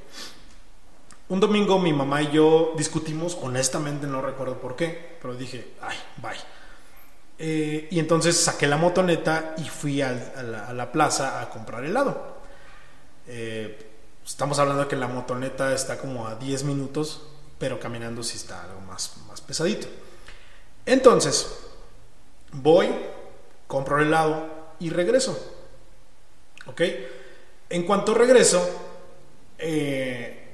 Un 1.28 1.40
domingo 1.40 1.78
mi 1.78 1.92
mamá 1.92 2.22
y 2.22 2.30
yo 2.30 2.74
discutimos, 2.76 3.38
honestamente 3.40 4.06
no 4.06 4.20
recuerdo 4.20 4.60
por 4.60 4.76
qué, 4.76 5.18
pero 5.20 5.34
dije, 5.34 5.74
ay, 5.80 5.96
bye. 6.18 6.36
Eh, 7.38 7.88
y 7.90 7.98
entonces 7.98 8.36
saqué 8.38 8.66
la 8.66 8.76
motoneta 8.76 9.54
y 9.58 9.64
fui 9.64 10.02
a, 10.02 10.12
la, 10.72 10.92
plaza 10.92 11.40
a 11.40 11.48
comprar 11.48 11.84
helado. 11.84 12.36
Eh, 13.26 13.92
Estamos 14.24 14.58
hablando 14.60 14.84
de 14.84 14.88
que 14.88 14.96
la 14.96 15.08
motoneta 15.08 15.74
está 15.74 15.98
como 15.98 16.28
a 16.28 16.36
10 16.36 16.64
minutos, 16.64 17.22
pero 17.58 17.80
caminando 17.80 18.22
sí 18.22 18.36
está 18.36 18.62
algo 18.62 18.80
más, 18.82 19.16
más 19.26 19.40
pesadito. 19.40 19.88
Entonces, 20.86 21.58
voy, 22.52 22.88
compro 23.66 23.98
el 23.98 24.08
helado 24.08 24.61
y 24.82 24.90
regreso. 24.90 25.38
¿Ok? 26.66 26.80
En 27.70 27.84
cuanto 27.84 28.14
regreso, 28.14 28.68
eh, 29.58 30.44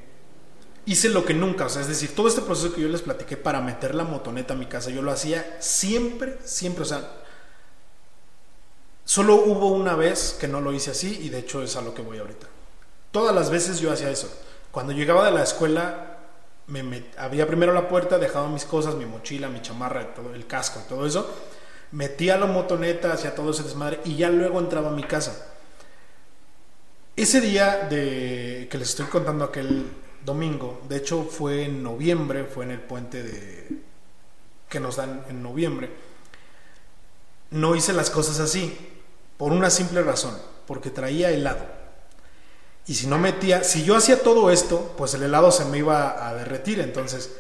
hice 0.87 1.09
lo 1.09 1.25
que 1.25 1.35
nunca, 1.35 1.67
o 1.67 1.69
sea, 1.69 1.83
es 1.83 1.88
decir, 1.88 2.14
todo 2.14 2.29
este 2.29 2.43
proceso 2.43 2.75
que 2.75 2.81
yo 2.81 2.88
les 2.88 3.03
platiqué 3.03 3.37
para 3.37 3.61
meter 3.61 3.95
la 3.95 4.05
motoneta 4.05 4.55
a 4.55 4.57
mi 4.57 4.67
casa, 4.67 4.91
yo 4.91 5.03
lo 5.03 5.11
hacía 5.11 5.57
siempre, 5.61 6.38
siempre, 6.45 6.83
o 6.83 6.87
sea, 6.87 7.19
Solo 9.09 9.37
hubo 9.37 9.69
una 9.69 9.97
vez 9.97 10.37
que 10.38 10.49
no 10.49 10.61
lo 10.61 10.71
hice 10.71 10.91
así 10.91 11.19
y 11.23 11.31
de 11.31 11.38
hecho 11.38 11.62
es 11.62 11.77
a 11.77 11.81
lo 11.81 11.95
que 11.95 12.03
voy 12.03 12.19
ahorita. 12.19 12.47
Todas 13.11 13.35
las 13.35 13.49
veces 13.49 13.81
yo 13.81 13.91
hacía 13.91 14.11
eso. 14.11 14.29
Cuando 14.71 14.93
llegaba 14.93 15.25
de 15.25 15.31
la 15.31 15.43
escuela, 15.43 16.19
me 16.67 17.05
abría 17.17 17.47
primero 17.47 17.73
la 17.73 17.88
puerta, 17.88 18.19
dejaba 18.19 18.51
mis 18.51 18.67
cosas, 18.67 18.97
mi 18.97 19.07
mochila, 19.07 19.49
mi 19.49 19.62
chamarra, 19.62 20.12
todo, 20.12 20.35
el 20.35 20.47
casco, 20.47 20.83
todo 20.87 21.07
eso. 21.07 21.27
Metía 21.92 22.37
la 22.37 22.46
motoneta, 22.46 23.12
hacía 23.12 23.35
todo 23.35 23.51
ese 23.51 23.62
desmadre 23.62 24.01
y 24.05 24.16
ya 24.16 24.29
luego 24.31 24.59
entraba 24.59 24.88
a 24.88 24.92
mi 24.92 25.05
casa. 25.05 25.55
Ese 27.16 27.40
día 27.40 27.88
de 27.90 28.68
que 28.70 28.79
les 28.79 28.90
estoy 28.90 29.07
contando 29.07 29.44
aquel 29.44 29.90
domingo, 30.24 30.83
de 30.88 30.98
hecho 30.98 31.24
fue 31.24 31.64
en 31.64 31.83
noviembre, 31.83 32.44
fue 32.44 32.64
en 32.64 32.72
el 32.72 32.81
puente 32.81 33.22
de 33.22 33.68
que 34.68 34.81
nos 34.81 34.96
dan 34.96 35.24
en 35.29 35.42
noviembre. 35.42 35.90
No 37.51 37.74
hice 37.74 37.92
las 37.92 38.11
cosas 38.11 38.38
así 38.40 38.77
por 39.37 39.53
una 39.53 39.70
simple 39.70 40.03
razón, 40.03 40.37
porque 40.66 40.90
traía 40.90 41.31
helado. 41.31 41.64
Y 42.87 42.94
si 42.94 43.07
no 43.07 43.18
metía, 43.18 43.64
si 43.64 43.85
yo 43.85 43.96
hacía 43.96 44.22
todo 44.22 44.51
esto, 44.51 44.94
pues 44.96 45.14
el 45.14 45.22
helado 45.22 45.51
se 45.51 45.64
me 45.64 45.79
iba 45.79 46.27
a 46.27 46.35
derretir. 46.35 46.81
Entonces 46.81 47.37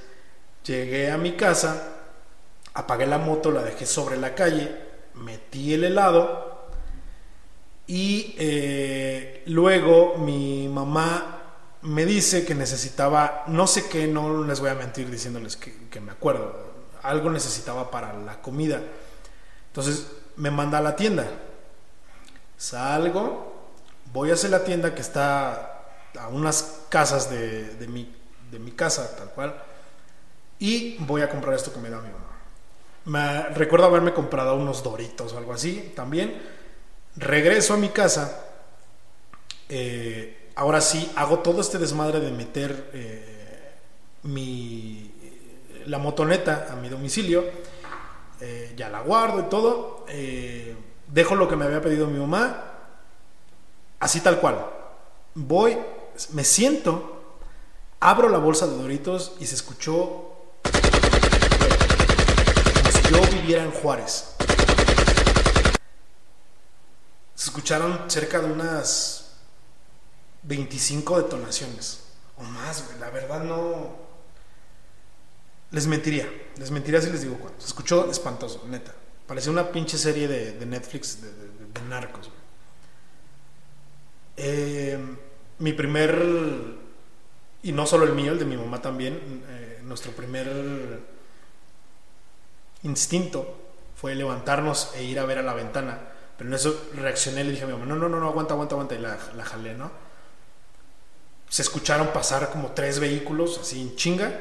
llegué 0.64 1.10
a 1.10 1.18
mi 1.18 1.36
casa, 1.36 1.97
apagué 2.78 3.06
la 3.06 3.18
moto, 3.18 3.50
la 3.50 3.62
dejé 3.62 3.86
sobre 3.86 4.16
la 4.16 4.36
calle, 4.36 4.70
metí 5.14 5.74
el 5.74 5.82
helado 5.82 6.68
y 7.88 8.36
eh, 8.38 9.42
luego 9.46 10.16
mi 10.18 10.68
mamá 10.68 11.42
me 11.82 12.04
dice 12.04 12.44
que 12.44 12.54
necesitaba, 12.54 13.42
no 13.48 13.66
sé 13.66 13.88
qué, 13.88 14.06
no 14.06 14.44
les 14.44 14.60
voy 14.60 14.70
a 14.70 14.74
mentir 14.74 15.10
diciéndoles 15.10 15.56
que, 15.56 16.00
me 16.00 16.12
acuerdo, 16.12 16.54
algo 17.02 17.30
necesitaba 17.30 17.90
para 17.90 18.12
la 18.12 18.40
comida. 18.40 18.80
Entonces 19.66 20.06
me 20.36 20.52
manda 20.52 20.78
a 20.78 20.82
la 20.82 20.94
tienda 20.94 21.26
Salgo, 22.56 23.70
voy 24.12 24.30
hacia 24.30 24.50
la 24.50 24.62
tienda 24.62 24.94
que 24.94 25.00
está 25.00 25.82
a 26.16 26.28
unas 26.28 26.82
casas 26.88 27.28
de, 27.28 27.86
mi, 27.88 28.14
de 28.52 28.58
mi 28.60 28.70
casa, 28.70 29.16
tal 29.16 29.30
cual, 29.30 29.60
y 30.60 30.96
voy 30.98 31.22
a 31.22 31.28
comprar 31.28 31.54
esto 31.54 31.72
que 31.72 31.80
me 31.80 31.90
da 31.90 32.00
mi 32.00 32.10
mamá. 32.10 32.37
Me, 33.08 33.42
recuerdo 33.54 33.86
haberme 33.86 34.12
comprado 34.12 34.54
unos 34.54 34.82
doritos 34.82 35.32
o 35.32 35.38
algo 35.38 35.52
así 35.52 35.92
también. 35.96 36.40
Regreso 37.16 37.74
a 37.74 37.76
mi 37.76 37.88
casa. 37.88 38.44
Eh, 39.68 40.50
ahora 40.54 40.80
sí, 40.80 41.10
hago 41.16 41.40
todo 41.40 41.60
este 41.60 41.78
desmadre 41.78 42.20
de 42.20 42.30
meter 42.30 42.90
eh, 42.92 43.72
mi, 44.24 45.10
la 45.86 45.98
motoneta 45.98 46.68
a 46.70 46.76
mi 46.76 46.88
domicilio. 46.88 47.44
Eh, 48.40 48.74
ya 48.76 48.88
la 48.88 49.00
guardo 49.00 49.40
y 49.40 49.44
todo 49.44 50.04
dejo 51.08 51.34
lo 51.34 51.48
que 51.48 51.56
me 51.56 51.64
había 51.64 51.80
pedido 51.80 52.06
mi 52.06 52.18
mamá, 52.18 52.64
así 54.00 54.20
tal 54.20 54.38
cual. 54.38 54.66
Voy, 55.34 55.76
me 56.32 56.44
siento, 56.44 57.22
abro 58.00 58.28
la 58.28 58.38
bolsa 58.38 58.66
de 58.66 58.76
Doritos 58.76 59.34
y 59.40 59.46
se 59.46 59.54
escuchó 59.54 60.37
yo 63.10 63.20
viviera 63.30 63.64
en 63.64 63.70
Juárez. 63.70 64.34
Se 67.34 67.44
escucharon 67.44 68.10
cerca 68.10 68.40
de 68.40 68.52
unas 68.52 69.32
25 70.42 71.22
detonaciones 71.22 72.04
o 72.36 72.42
más, 72.42 72.84
La 73.00 73.10
verdad 73.10 73.42
no. 73.42 74.08
Les 75.70 75.86
mentiría, 75.86 76.26
les 76.56 76.70
mentiría 76.70 77.00
si 77.00 77.10
les 77.10 77.22
digo 77.22 77.36
cuánto. 77.38 77.60
Se 77.60 77.66
escuchó 77.66 78.10
espantoso, 78.10 78.64
neta. 78.68 78.94
Parecía 79.26 79.52
una 79.52 79.70
pinche 79.70 79.98
serie 79.98 80.26
de, 80.26 80.64
Netflix 80.64 81.20
de, 81.20 81.82
narcos. 81.88 82.30
Eh, 84.36 84.98
mi 85.58 85.72
primer, 85.74 86.76
y 87.62 87.72
no 87.72 87.86
solo 87.86 88.04
el 88.04 88.14
mío, 88.14 88.32
el 88.32 88.38
de 88.38 88.46
mi 88.46 88.56
mamá 88.56 88.80
también, 88.80 89.44
eh, 89.48 89.80
nuestro 89.82 90.12
primer 90.12 91.17
instinto 92.82 93.56
fue 93.96 94.14
levantarnos 94.14 94.92
e 94.94 95.04
ir 95.04 95.18
a 95.18 95.24
ver 95.24 95.38
a 95.38 95.42
la 95.42 95.54
ventana. 95.54 95.98
Pero 96.36 96.50
en 96.50 96.54
eso 96.54 96.88
reaccioné 96.94 97.40
y 97.40 97.44
le 97.44 97.50
dije 97.50 97.64
a 97.64 97.66
mi 97.66 97.72
mamá, 97.72 97.86
no, 97.86 97.96
no, 97.96 98.08
no, 98.08 98.20
no, 98.20 98.28
aguanta, 98.28 98.54
aguanta, 98.54 98.74
aguanta. 98.74 98.94
Y 98.94 98.98
la, 98.98 99.18
la 99.34 99.44
jalé, 99.44 99.74
¿no? 99.74 99.90
Se 101.48 101.62
escucharon 101.62 102.08
pasar 102.08 102.50
como 102.50 102.72
tres 102.72 103.00
vehículos, 103.00 103.58
así 103.58 103.80
en 103.80 103.96
chinga. 103.96 104.40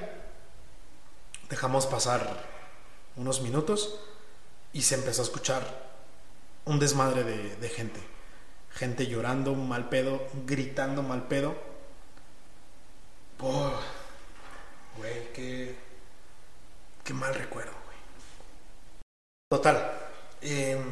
Dejamos 1.49 1.87
pasar 1.87 2.45
unos 3.15 3.41
minutos 3.41 3.99
y 4.73 4.83
se 4.83 4.95
empezó 4.95 5.21
a 5.21 5.25
escuchar 5.25 5.87
un 6.65 6.79
desmadre 6.79 7.23
de, 7.23 7.69
gente. 7.69 7.99
Gente 8.71 9.07
llorando 9.07 9.55
mal 9.55 9.89
pedo, 9.89 10.27
gritando 10.45 11.01
mal 11.01 11.27
pedo. 11.27 11.55
Oh, 13.39 13.71
güey, 14.97 15.33
qué, 15.33 15.75
qué 17.03 17.13
mal 17.13 17.33
recuerdo. 17.33 17.86
Total. 19.57 19.91
Em, 20.39 20.83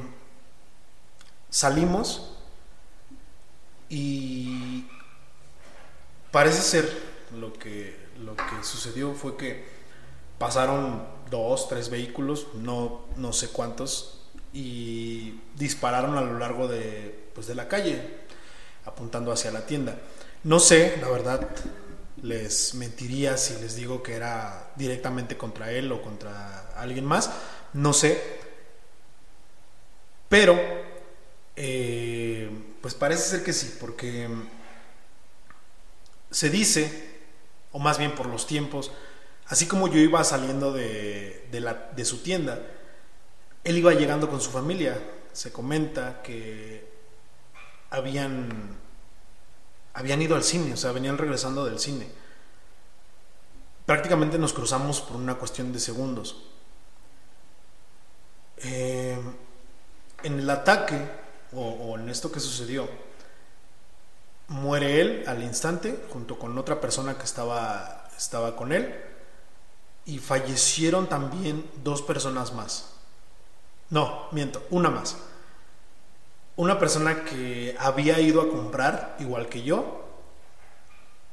salimos 1.51 2.31
y 3.89 4.87
parece 6.31 6.63
ser 6.63 6.91
lo 7.39 7.53
que, 7.53 7.95
lo 8.17 8.35
que 8.35 8.63
sucedió 8.63 9.13
fue 9.13 9.37
que 9.37 9.65
pasaron 10.39 11.07
dos, 11.29 11.69
tres 11.69 11.91
vehículos, 11.91 12.47
no, 12.55 13.05
no 13.17 13.33
sé 13.33 13.49
cuántos, 13.49 14.23
y 14.51 15.41
dispararon 15.53 16.17
a 16.17 16.21
lo 16.21 16.39
largo 16.39 16.67
de, 16.67 17.29
pues, 17.35 17.45
de 17.45 17.53
la 17.53 17.67
calle, 17.67 18.01
apuntando 18.83 19.31
hacia 19.31 19.51
la 19.51 19.67
tienda. 19.67 19.95
No 20.43 20.59
sé, 20.59 20.97
la 20.99 21.09
verdad, 21.09 21.47
les 22.23 22.73
mentiría 22.73 23.37
si 23.37 23.61
les 23.61 23.75
digo 23.75 24.01
que 24.01 24.15
era 24.15 24.71
directamente 24.75 25.37
contra 25.37 25.71
él 25.71 25.91
o 25.91 26.01
contra 26.01 26.71
alguien 26.75 27.05
más, 27.05 27.29
no 27.73 27.93
sé, 27.93 28.43
pero 30.29 30.59
eh, 31.55 32.49
pues 32.81 32.93
parece 32.93 33.29
ser 33.29 33.43
que 33.43 33.53
sí, 33.53 33.77
porque 33.79 34.27
se 36.31 36.49
dice, 36.49 37.19
o 37.71 37.79
más 37.79 37.97
bien 37.97 38.13
por 38.15 38.27
los 38.27 38.47
tiempos, 38.47 38.91
Así 39.47 39.67
como 39.67 39.87
yo 39.87 39.99
iba 39.99 40.23
saliendo 40.23 40.73
de, 40.73 41.47
de, 41.51 42.05
su 42.05 42.23
tienda, 42.23 42.59
él 43.63 43.77
iba 43.77 43.93
llegando 43.93 44.29
con 44.29 44.41
su 44.41 44.49
familia. 44.49 44.99
Se 45.33 45.51
comenta 45.51 46.23
que 46.23 46.89
habían, 47.91 48.49
habían 49.93 50.21
ido 50.21 50.35
al 50.35 50.43
cine, 50.43 50.73
o 50.73 50.77
sea, 50.77 50.91
venían 50.93 51.17
regresando 51.17 51.63
del 51.65 51.77
cine. 51.77 52.07
Prácticamente 53.85 54.39
nos 54.39 54.51
cruzamos 54.51 55.01
por 55.01 55.17
una 55.17 55.35
cuestión 55.35 55.71
de 55.71 55.79
segundos. 55.79 56.43
Eh, 58.57 59.19
en 60.25 60.39
el 60.39 60.49
ataque, 60.49 60.99
o, 61.53 61.97
en 61.97 62.09
esto 62.09 62.31
que 62.31 62.39
sucedió, 62.39 62.89
muere 64.47 64.99
él 64.99 65.23
al 65.27 65.43
instante, 65.43 66.03
junto 66.09 66.39
con 66.39 66.57
otra 66.57 66.81
persona 66.81 67.17
que 67.17 67.23
estaba, 67.23 68.09
estaba 68.17 68.55
con 68.55 68.71
él 68.71 68.93
y 70.05 70.17
fallecieron 70.17 71.07
también 71.07 71.69
dos 71.83 72.01
personas 72.01 72.53
más. 72.53 72.93
No, 73.91 74.27
miento, 74.31 74.63
una 74.71 74.89
más. 74.89 75.15
Una 76.55 76.79
persona 76.79 77.23
que 77.23 77.75
había 77.79 78.19
ido 78.19 78.41
a 78.41 78.49
comprar, 78.49 79.15
igual 79.19 79.47
que 79.47 79.61
yo, 79.61 80.05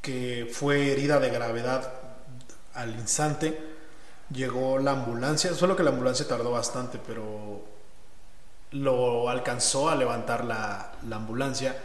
que 0.03 0.51
fue 0.53 0.93
herida 0.93 1.19
de 1.19 1.31
gravedad 1.31 1.95
al 2.75 2.91
instante. 2.91 3.59
Llegó 4.31 4.79
la 4.79 4.93
ambulancia, 4.93 5.55
solo 5.55 5.77
que 5.77 5.83
la 5.83 5.91
ambulancia 5.91 6.29
tardó 6.29 6.51
bastante, 6.51 6.99
pero 7.07 7.72
lo 8.73 9.29
alcanzó 9.29 9.91
a 9.91 9.97
levantar 9.97 10.45
la, 10.45 10.93
la 11.09 11.17
ambulancia 11.17 11.81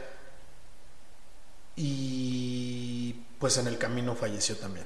y 1.76 3.13
pues 3.39 3.58
en 3.58 3.67
el 3.67 3.78
camino 3.78 4.15
falleció 4.15 4.58
también. 4.58 4.86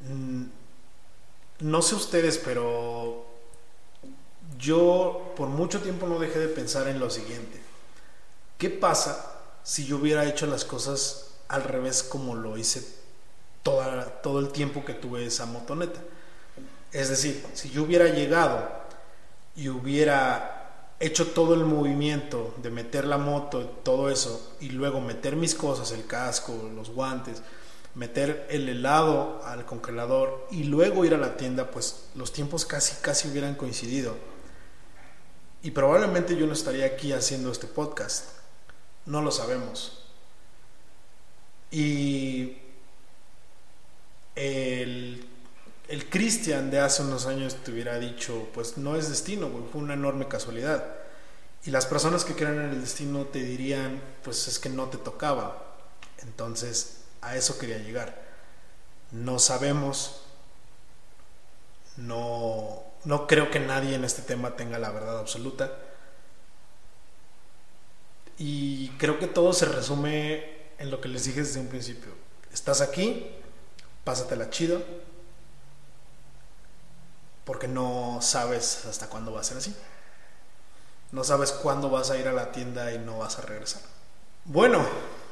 Mm, 0.00 0.44
no 1.60 1.82
sé 1.82 1.94
ustedes, 1.94 2.38
pero 2.38 3.26
yo 4.58 5.32
por 5.36 5.48
mucho 5.48 5.80
tiempo 5.80 6.06
no 6.06 6.18
dejé 6.18 6.40
de 6.40 6.48
pensar 6.48 6.88
en 6.88 6.98
lo 6.98 7.10
siguiente. 7.10 7.60
¿Qué 8.58 8.70
pasa 8.70 9.40
si 9.62 9.86
yo 9.86 9.96
hubiera 9.96 10.24
hecho 10.24 10.46
las 10.46 10.64
cosas 10.64 11.34
al 11.48 11.62
revés 11.64 12.02
como 12.02 12.34
lo 12.34 12.56
hice 12.56 12.82
toda, 13.62 14.06
todo 14.22 14.40
el 14.40 14.50
tiempo 14.50 14.84
que 14.84 14.94
tuve 14.94 15.26
esa 15.26 15.46
motoneta? 15.46 16.00
Es 16.90 17.08
decir, 17.08 17.44
si 17.54 17.70
yo 17.70 17.84
hubiera 17.84 18.06
llegado 18.06 18.81
y 19.56 19.68
hubiera 19.68 20.94
hecho 21.00 21.28
todo 21.32 21.54
el 21.54 21.64
movimiento 21.64 22.54
de 22.62 22.70
meter 22.70 23.04
la 23.04 23.18
moto, 23.18 23.66
todo 23.82 24.08
eso, 24.08 24.54
y 24.60 24.70
luego 24.70 25.00
meter 25.00 25.36
mis 25.36 25.54
cosas, 25.54 25.90
el 25.92 26.06
casco, 26.06 26.70
los 26.74 26.90
guantes, 26.90 27.42
meter 27.94 28.46
el 28.50 28.68
helado 28.68 29.42
al 29.44 29.66
congelador 29.66 30.46
y 30.50 30.64
luego 30.64 31.04
ir 31.04 31.14
a 31.14 31.18
la 31.18 31.36
tienda, 31.36 31.70
pues 31.70 32.06
los 32.14 32.32
tiempos 32.32 32.64
casi, 32.64 32.94
casi 33.02 33.28
hubieran 33.28 33.54
coincidido. 33.54 34.16
Y 35.62 35.70
probablemente 35.72 36.36
yo 36.36 36.46
no 36.46 36.52
estaría 36.52 36.86
aquí 36.86 37.12
haciendo 37.12 37.52
este 37.52 37.66
podcast. 37.66 38.30
No 39.06 39.22
lo 39.22 39.30
sabemos. 39.30 40.04
Y 41.70 42.58
el, 44.34 45.24
el 45.92 46.08
Christian 46.08 46.70
de 46.70 46.80
hace 46.80 47.02
unos 47.02 47.26
años 47.26 47.54
te 47.56 47.70
hubiera 47.70 47.98
dicho, 47.98 48.48
pues 48.54 48.78
no 48.78 48.96
es 48.96 49.10
destino, 49.10 49.50
fue 49.70 49.82
una 49.82 49.92
enorme 49.92 50.26
casualidad. 50.26 50.86
Y 51.64 51.70
las 51.70 51.84
personas 51.84 52.24
que 52.24 52.34
creen 52.34 52.54
en 52.54 52.70
el 52.70 52.80
destino 52.80 53.26
te 53.26 53.40
dirían, 53.40 54.00
pues 54.24 54.48
es 54.48 54.58
que 54.58 54.70
no 54.70 54.88
te 54.88 54.96
tocaba. 54.96 55.76
Entonces, 56.22 57.02
a 57.20 57.36
eso 57.36 57.58
quería 57.58 57.76
llegar. 57.76 58.22
No 59.10 59.38
sabemos, 59.38 60.22
no, 61.98 62.82
no 63.04 63.26
creo 63.26 63.50
que 63.50 63.60
nadie 63.60 63.94
en 63.94 64.06
este 64.06 64.22
tema 64.22 64.56
tenga 64.56 64.78
la 64.78 64.92
verdad 64.92 65.18
absoluta. 65.18 65.76
Y 68.38 68.88
creo 68.96 69.18
que 69.18 69.26
todo 69.26 69.52
se 69.52 69.66
resume 69.66 70.70
en 70.78 70.90
lo 70.90 71.02
que 71.02 71.08
les 71.08 71.24
dije 71.26 71.40
desde 71.40 71.60
un 71.60 71.68
principio. 71.68 72.12
Estás 72.50 72.80
aquí, 72.80 73.30
pásatela 74.04 74.48
chido, 74.48 74.82
porque 77.44 77.68
no 77.68 78.18
sabes 78.20 78.84
hasta 78.86 79.08
cuándo 79.08 79.32
va 79.32 79.40
a 79.40 79.44
ser 79.44 79.58
así. 79.58 79.74
No 81.10 81.24
sabes 81.24 81.52
cuándo 81.52 81.90
vas 81.90 82.10
a 82.10 82.16
ir 82.16 82.26
a 82.28 82.32
la 82.32 82.52
tienda 82.52 82.92
y 82.92 82.98
no 82.98 83.18
vas 83.18 83.38
a 83.38 83.42
regresar. 83.42 83.82
Bueno, 84.44 84.84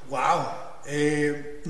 wow. 0.08 0.46
Eh, 0.86 1.62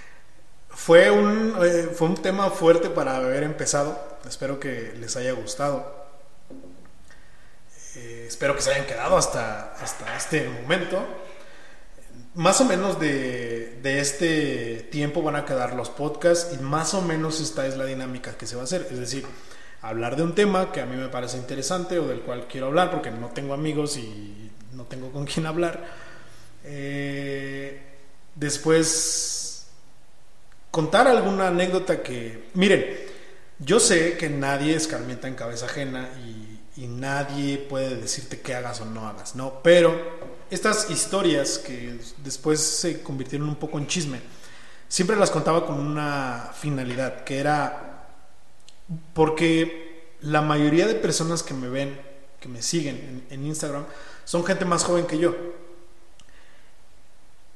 fue, 0.68 1.10
un, 1.10 1.56
eh, 1.62 1.90
fue 1.94 2.08
un 2.08 2.16
tema 2.16 2.50
fuerte 2.50 2.90
para 2.90 3.16
haber 3.16 3.42
empezado. 3.42 4.18
Espero 4.28 4.60
que 4.60 4.92
les 4.98 5.16
haya 5.16 5.32
gustado. 5.32 5.96
Eh, 7.96 8.26
espero 8.28 8.54
que 8.54 8.62
se 8.62 8.72
hayan 8.72 8.86
quedado 8.86 9.16
hasta, 9.16 9.74
hasta 9.74 10.16
este 10.16 10.48
momento. 10.48 11.02
Más 12.34 12.60
o 12.60 12.64
menos 12.64 13.00
de, 13.00 13.78
de, 13.82 14.00
este 14.00 14.88
tiempo 14.92 15.22
van 15.22 15.36
a 15.36 15.44
quedar 15.44 15.74
los 15.74 15.88
podcasts 15.88 16.54
y 16.54 16.58
más 16.62 16.94
o 16.94 17.02
menos 17.02 17.40
esta 17.40 17.66
es 17.66 17.76
la 17.76 17.84
dinámica 17.84 18.36
que 18.36 18.46
se 18.46 18.54
va 18.54 18.62
a 18.62 18.64
hacer. 18.64 18.86
Es 18.90 18.98
decir, 18.98 19.26
hablar 19.82 20.16
de 20.16 20.22
un 20.22 20.34
tema 20.34 20.72
que 20.72 20.80
a 20.80 20.86
mí 20.86 20.96
me 20.96 21.08
parece 21.08 21.38
interesante 21.38 21.98
o 21.98 22.06
del 22.06 22.20
cual 22.20 22.46
quiero 22.48 22.66
hablar 22.66 22.90
porque 22.90 23.10
no 23.10 23.28
tengo 23.28 23.54
amigos 23.54 23.96
y 23.96 24.50
no 24.72 24.84
tengo 24.84 25.10
con 25.12 25.24
quién 25.24 25.46
hablar. 25.46 25.84
Eh, 26.64 27.80
después, 28.34 29.68
contar 30.70 31.06
alguna 31.06 31.48
anécdota 31.48 32.02
que... 32.02 32.48
Miren, 32.54 32.84
yo 33.58 33.80
sé 33.80 34.16
que 34.16 34.28
nadie 34.28 34.74
escarmienta 34.74 35.28
en 35.28 35.34
cabeza 35.34 35.66
ajena 35.66 36.08
y, 36.24 36.82
y 36.82 36.86
nadie 36.86 37.58
puede 37.58 37.96
decirte 37.96 38.40
qué 38.40 38.54
hagas 38.54 38.80
o 38.80 38.84
no 38.84 39.08
hagas, 39.08 39.34
¿no? 39.34 39.62
Pero 39.62 40.18
estas 40.50 40.90
historias 40.90 41.58
que 41.58 41.98
después 42.18 42.60
se 42.60 43.02
convirtieron 43.02 43.48
un 43.48 43.56
poco 43.56 43.78
en 43.78 43.86
chisme, 43.86 44.20
siempre 44.88 45.16
las 45.16 45.30
contaba 45.30 45.66
con 45.66 45.78
una 45.78 46.50
finalidad, 46.54 47.24
que 47.24 47.38
era 47.38 47.87
porque 49.14 50.16
la 50.20 50.40
mayoría 50.42 50.86
de 50.86 50.94
personas 50.94 51.42
que 51.42 51.54
me 51.54 51.68
ven, 51.68 52.00
que 52.40 52.48
me 52.48 52.62
siguen 52.62 53.26
en, 53.30 53.46
Instagram, 53.46 53.84
son 54.24 54.44
gente 54.44 54.64
más 54.64 54.84
joven 54.84 55.06
que 55.06 55.18
yo. 55.18 55.34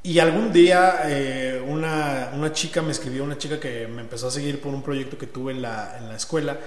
Y 0.05 0.19
algún 0.19 0.53
día 0.53 1.03
eh, 1.05 1.63
una, 1.67 2.53
chica 2.53 2.83
me 2.83 2.91
escribió, 2.91 3.23
una 3.23 3.39
chica 3.39 3.61
que 3.61 3.87
me 3.87 4.03
empezó 4.03 4.29
a 4.29 4.31
seguir 4.31 4.61
por 4.61 4.75
un 4.75 4.83
proyecto 4.83 5.17
que 5.17 5.29
tuve 5.29 5.53
en 5.53 5.63
la, 5.63 5.97
en 5.99 6.09
la 6.09 6.17
escuela, 6.17 6.59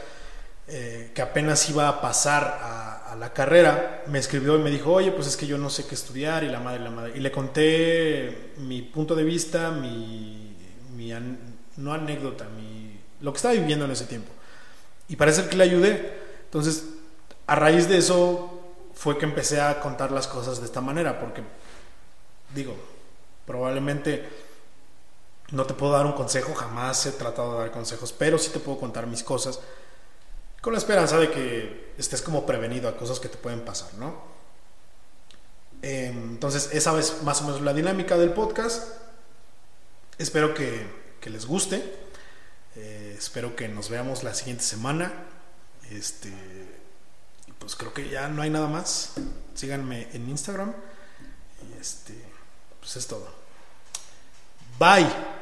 eh, 0.67 1.11
que 1.13 1.21
apenas 1.21 1.69
iba 1.69 1.87
a 1.87 2.01
pasar 2.01 2.43
a, 2.43 2.91
la 3.19 3.31
carrera, 3.31 4.03
me 4.07 4.19
escribió 4.19 4.57
y 4.57 4.61
me 4.61 4.69
dijo, 4.69 4.91
oye, 4.91 5.09
pues 5.09 5.27
es 5.27 5.37
que 5.37 5.47
yo 5.47 5.57
no 5.57 5.69
sé 5.69 5.85
qué 5.87 5.95
estudiar 5.95 6.43
y 6.43 6.49
la 6.49 6.59
madre, 6.59 6.81
la 6.81 6.89
madre. 6.89 7.13
Y 7.15 7.21
le 7.21 7.31
conté 7.31 8.51
mi 8.57 8.81
punto 8.81 9.15
de 9.15 9.23
vista, 9.23 9.71
mi, 9.71 10.53
mi 10.97 11.13
no 11.77 11.93
anécdota, 11.93 12.45
mi, 12.49 12.99
lo 13.21 13.31
que 13.31 13.37
estaba 13.37 13.53
viviendo 13.53 13.85
en 13.85 13.91
ese 13.91 14.03
tiempo. 14.03 14.34
Y 15.07 15.15
parece 15.15 15.47
que 15.47 15.55
le 15.55 15.63
ayudé. 15.63 16.19
Entonces, 16.45 16.85
a 17.47 17.55
raíz 17.55 17.87
de 17.87 17.97
eso 17.97 18.61
fue 18.93 19.17
que 19.17 19.25
empecé 19.25 19.61
a 19.61 19.79
contar 19.79 20.11
las 20.11 20.27
cosas 20.27 20.59
de 20.59 20.65
esta 20.65 20.81
manera, 20.81 21.19
porque, 21.19 21.43
digo, 22.53 22.75
probablemente 23.45 24.27
no 25.51 25.65
te 25.65 25.73
puedo 25.73 25.93
dar 25.93 26.05
un 26.05 26.13
consejo, 26.13 26.53
jamás 26.55 27.05
he 27.05 27.11
tratado 27.11 27.53
de 27.53 27.59
dar 27.59 27.71
consejos, 27.71 28.13
pero 28.13 28.37
sí 28.37 28.49
te 28.49 28.59
puedo 28.59 28.79
contar 28.79 29.05
mis 29.05 29.23
cosas 29.23 29.59
con 30.61 30.73
la 30.73 30.79
esperanza 30.79 31.19
de 31.19 31.29
que 31.29 31.93
estés 31.97 32.23
como 32.23 32.43
prevenido 32.43 32.89
a 32.89 32.97
cosas 32.97 33.19
que 33.19 33.29
te 33.29 33.37
pueden 33.37 33.61
pasar, 33.61 33.93
¿no? 33.99 34.15
Em, 35.83 36.31
entonces, 36.31 36.69
esa 36.73 36.97
es 36.97 37.21
más 37.21 37.41
o 37.41 37.43
menos 37.43 37.61
la 37.61 37.71
dinámica 37.71 38.17
del 38.17 38.31
podcast. 38.31 38.91
Espero 40.17 40.55
que, 40.55 40.87
que 41.21 41.29
les 41.29 41.45
guste. 41.45 42.04
Espero 43.15 43.55
que 43.55 43.67
nos 43.67 43.89
veamos 43.89 44.23
la 44.23 44.33
siguiente 44.33 44.63
semana. 44.63 45.11
Este, 45.89 46.31
pues 47.59 47.75
creo 47.75 47.93
que 47.93 48.09
ya 48.09 48.27
no 48.27 48.41
hay 48.41 48.49
nada 48.49 48.67
más. 48.67 49.13
Síganme 49.53 50.09
en 50.13 50.29
Instagram. 50.29 50.73
Y 51.69 51.79
este, 51.79 52.13
pues 52.79 52.95
es 52.97 53.07
todo. 53.07 53.33
Bye. 54.79 55.34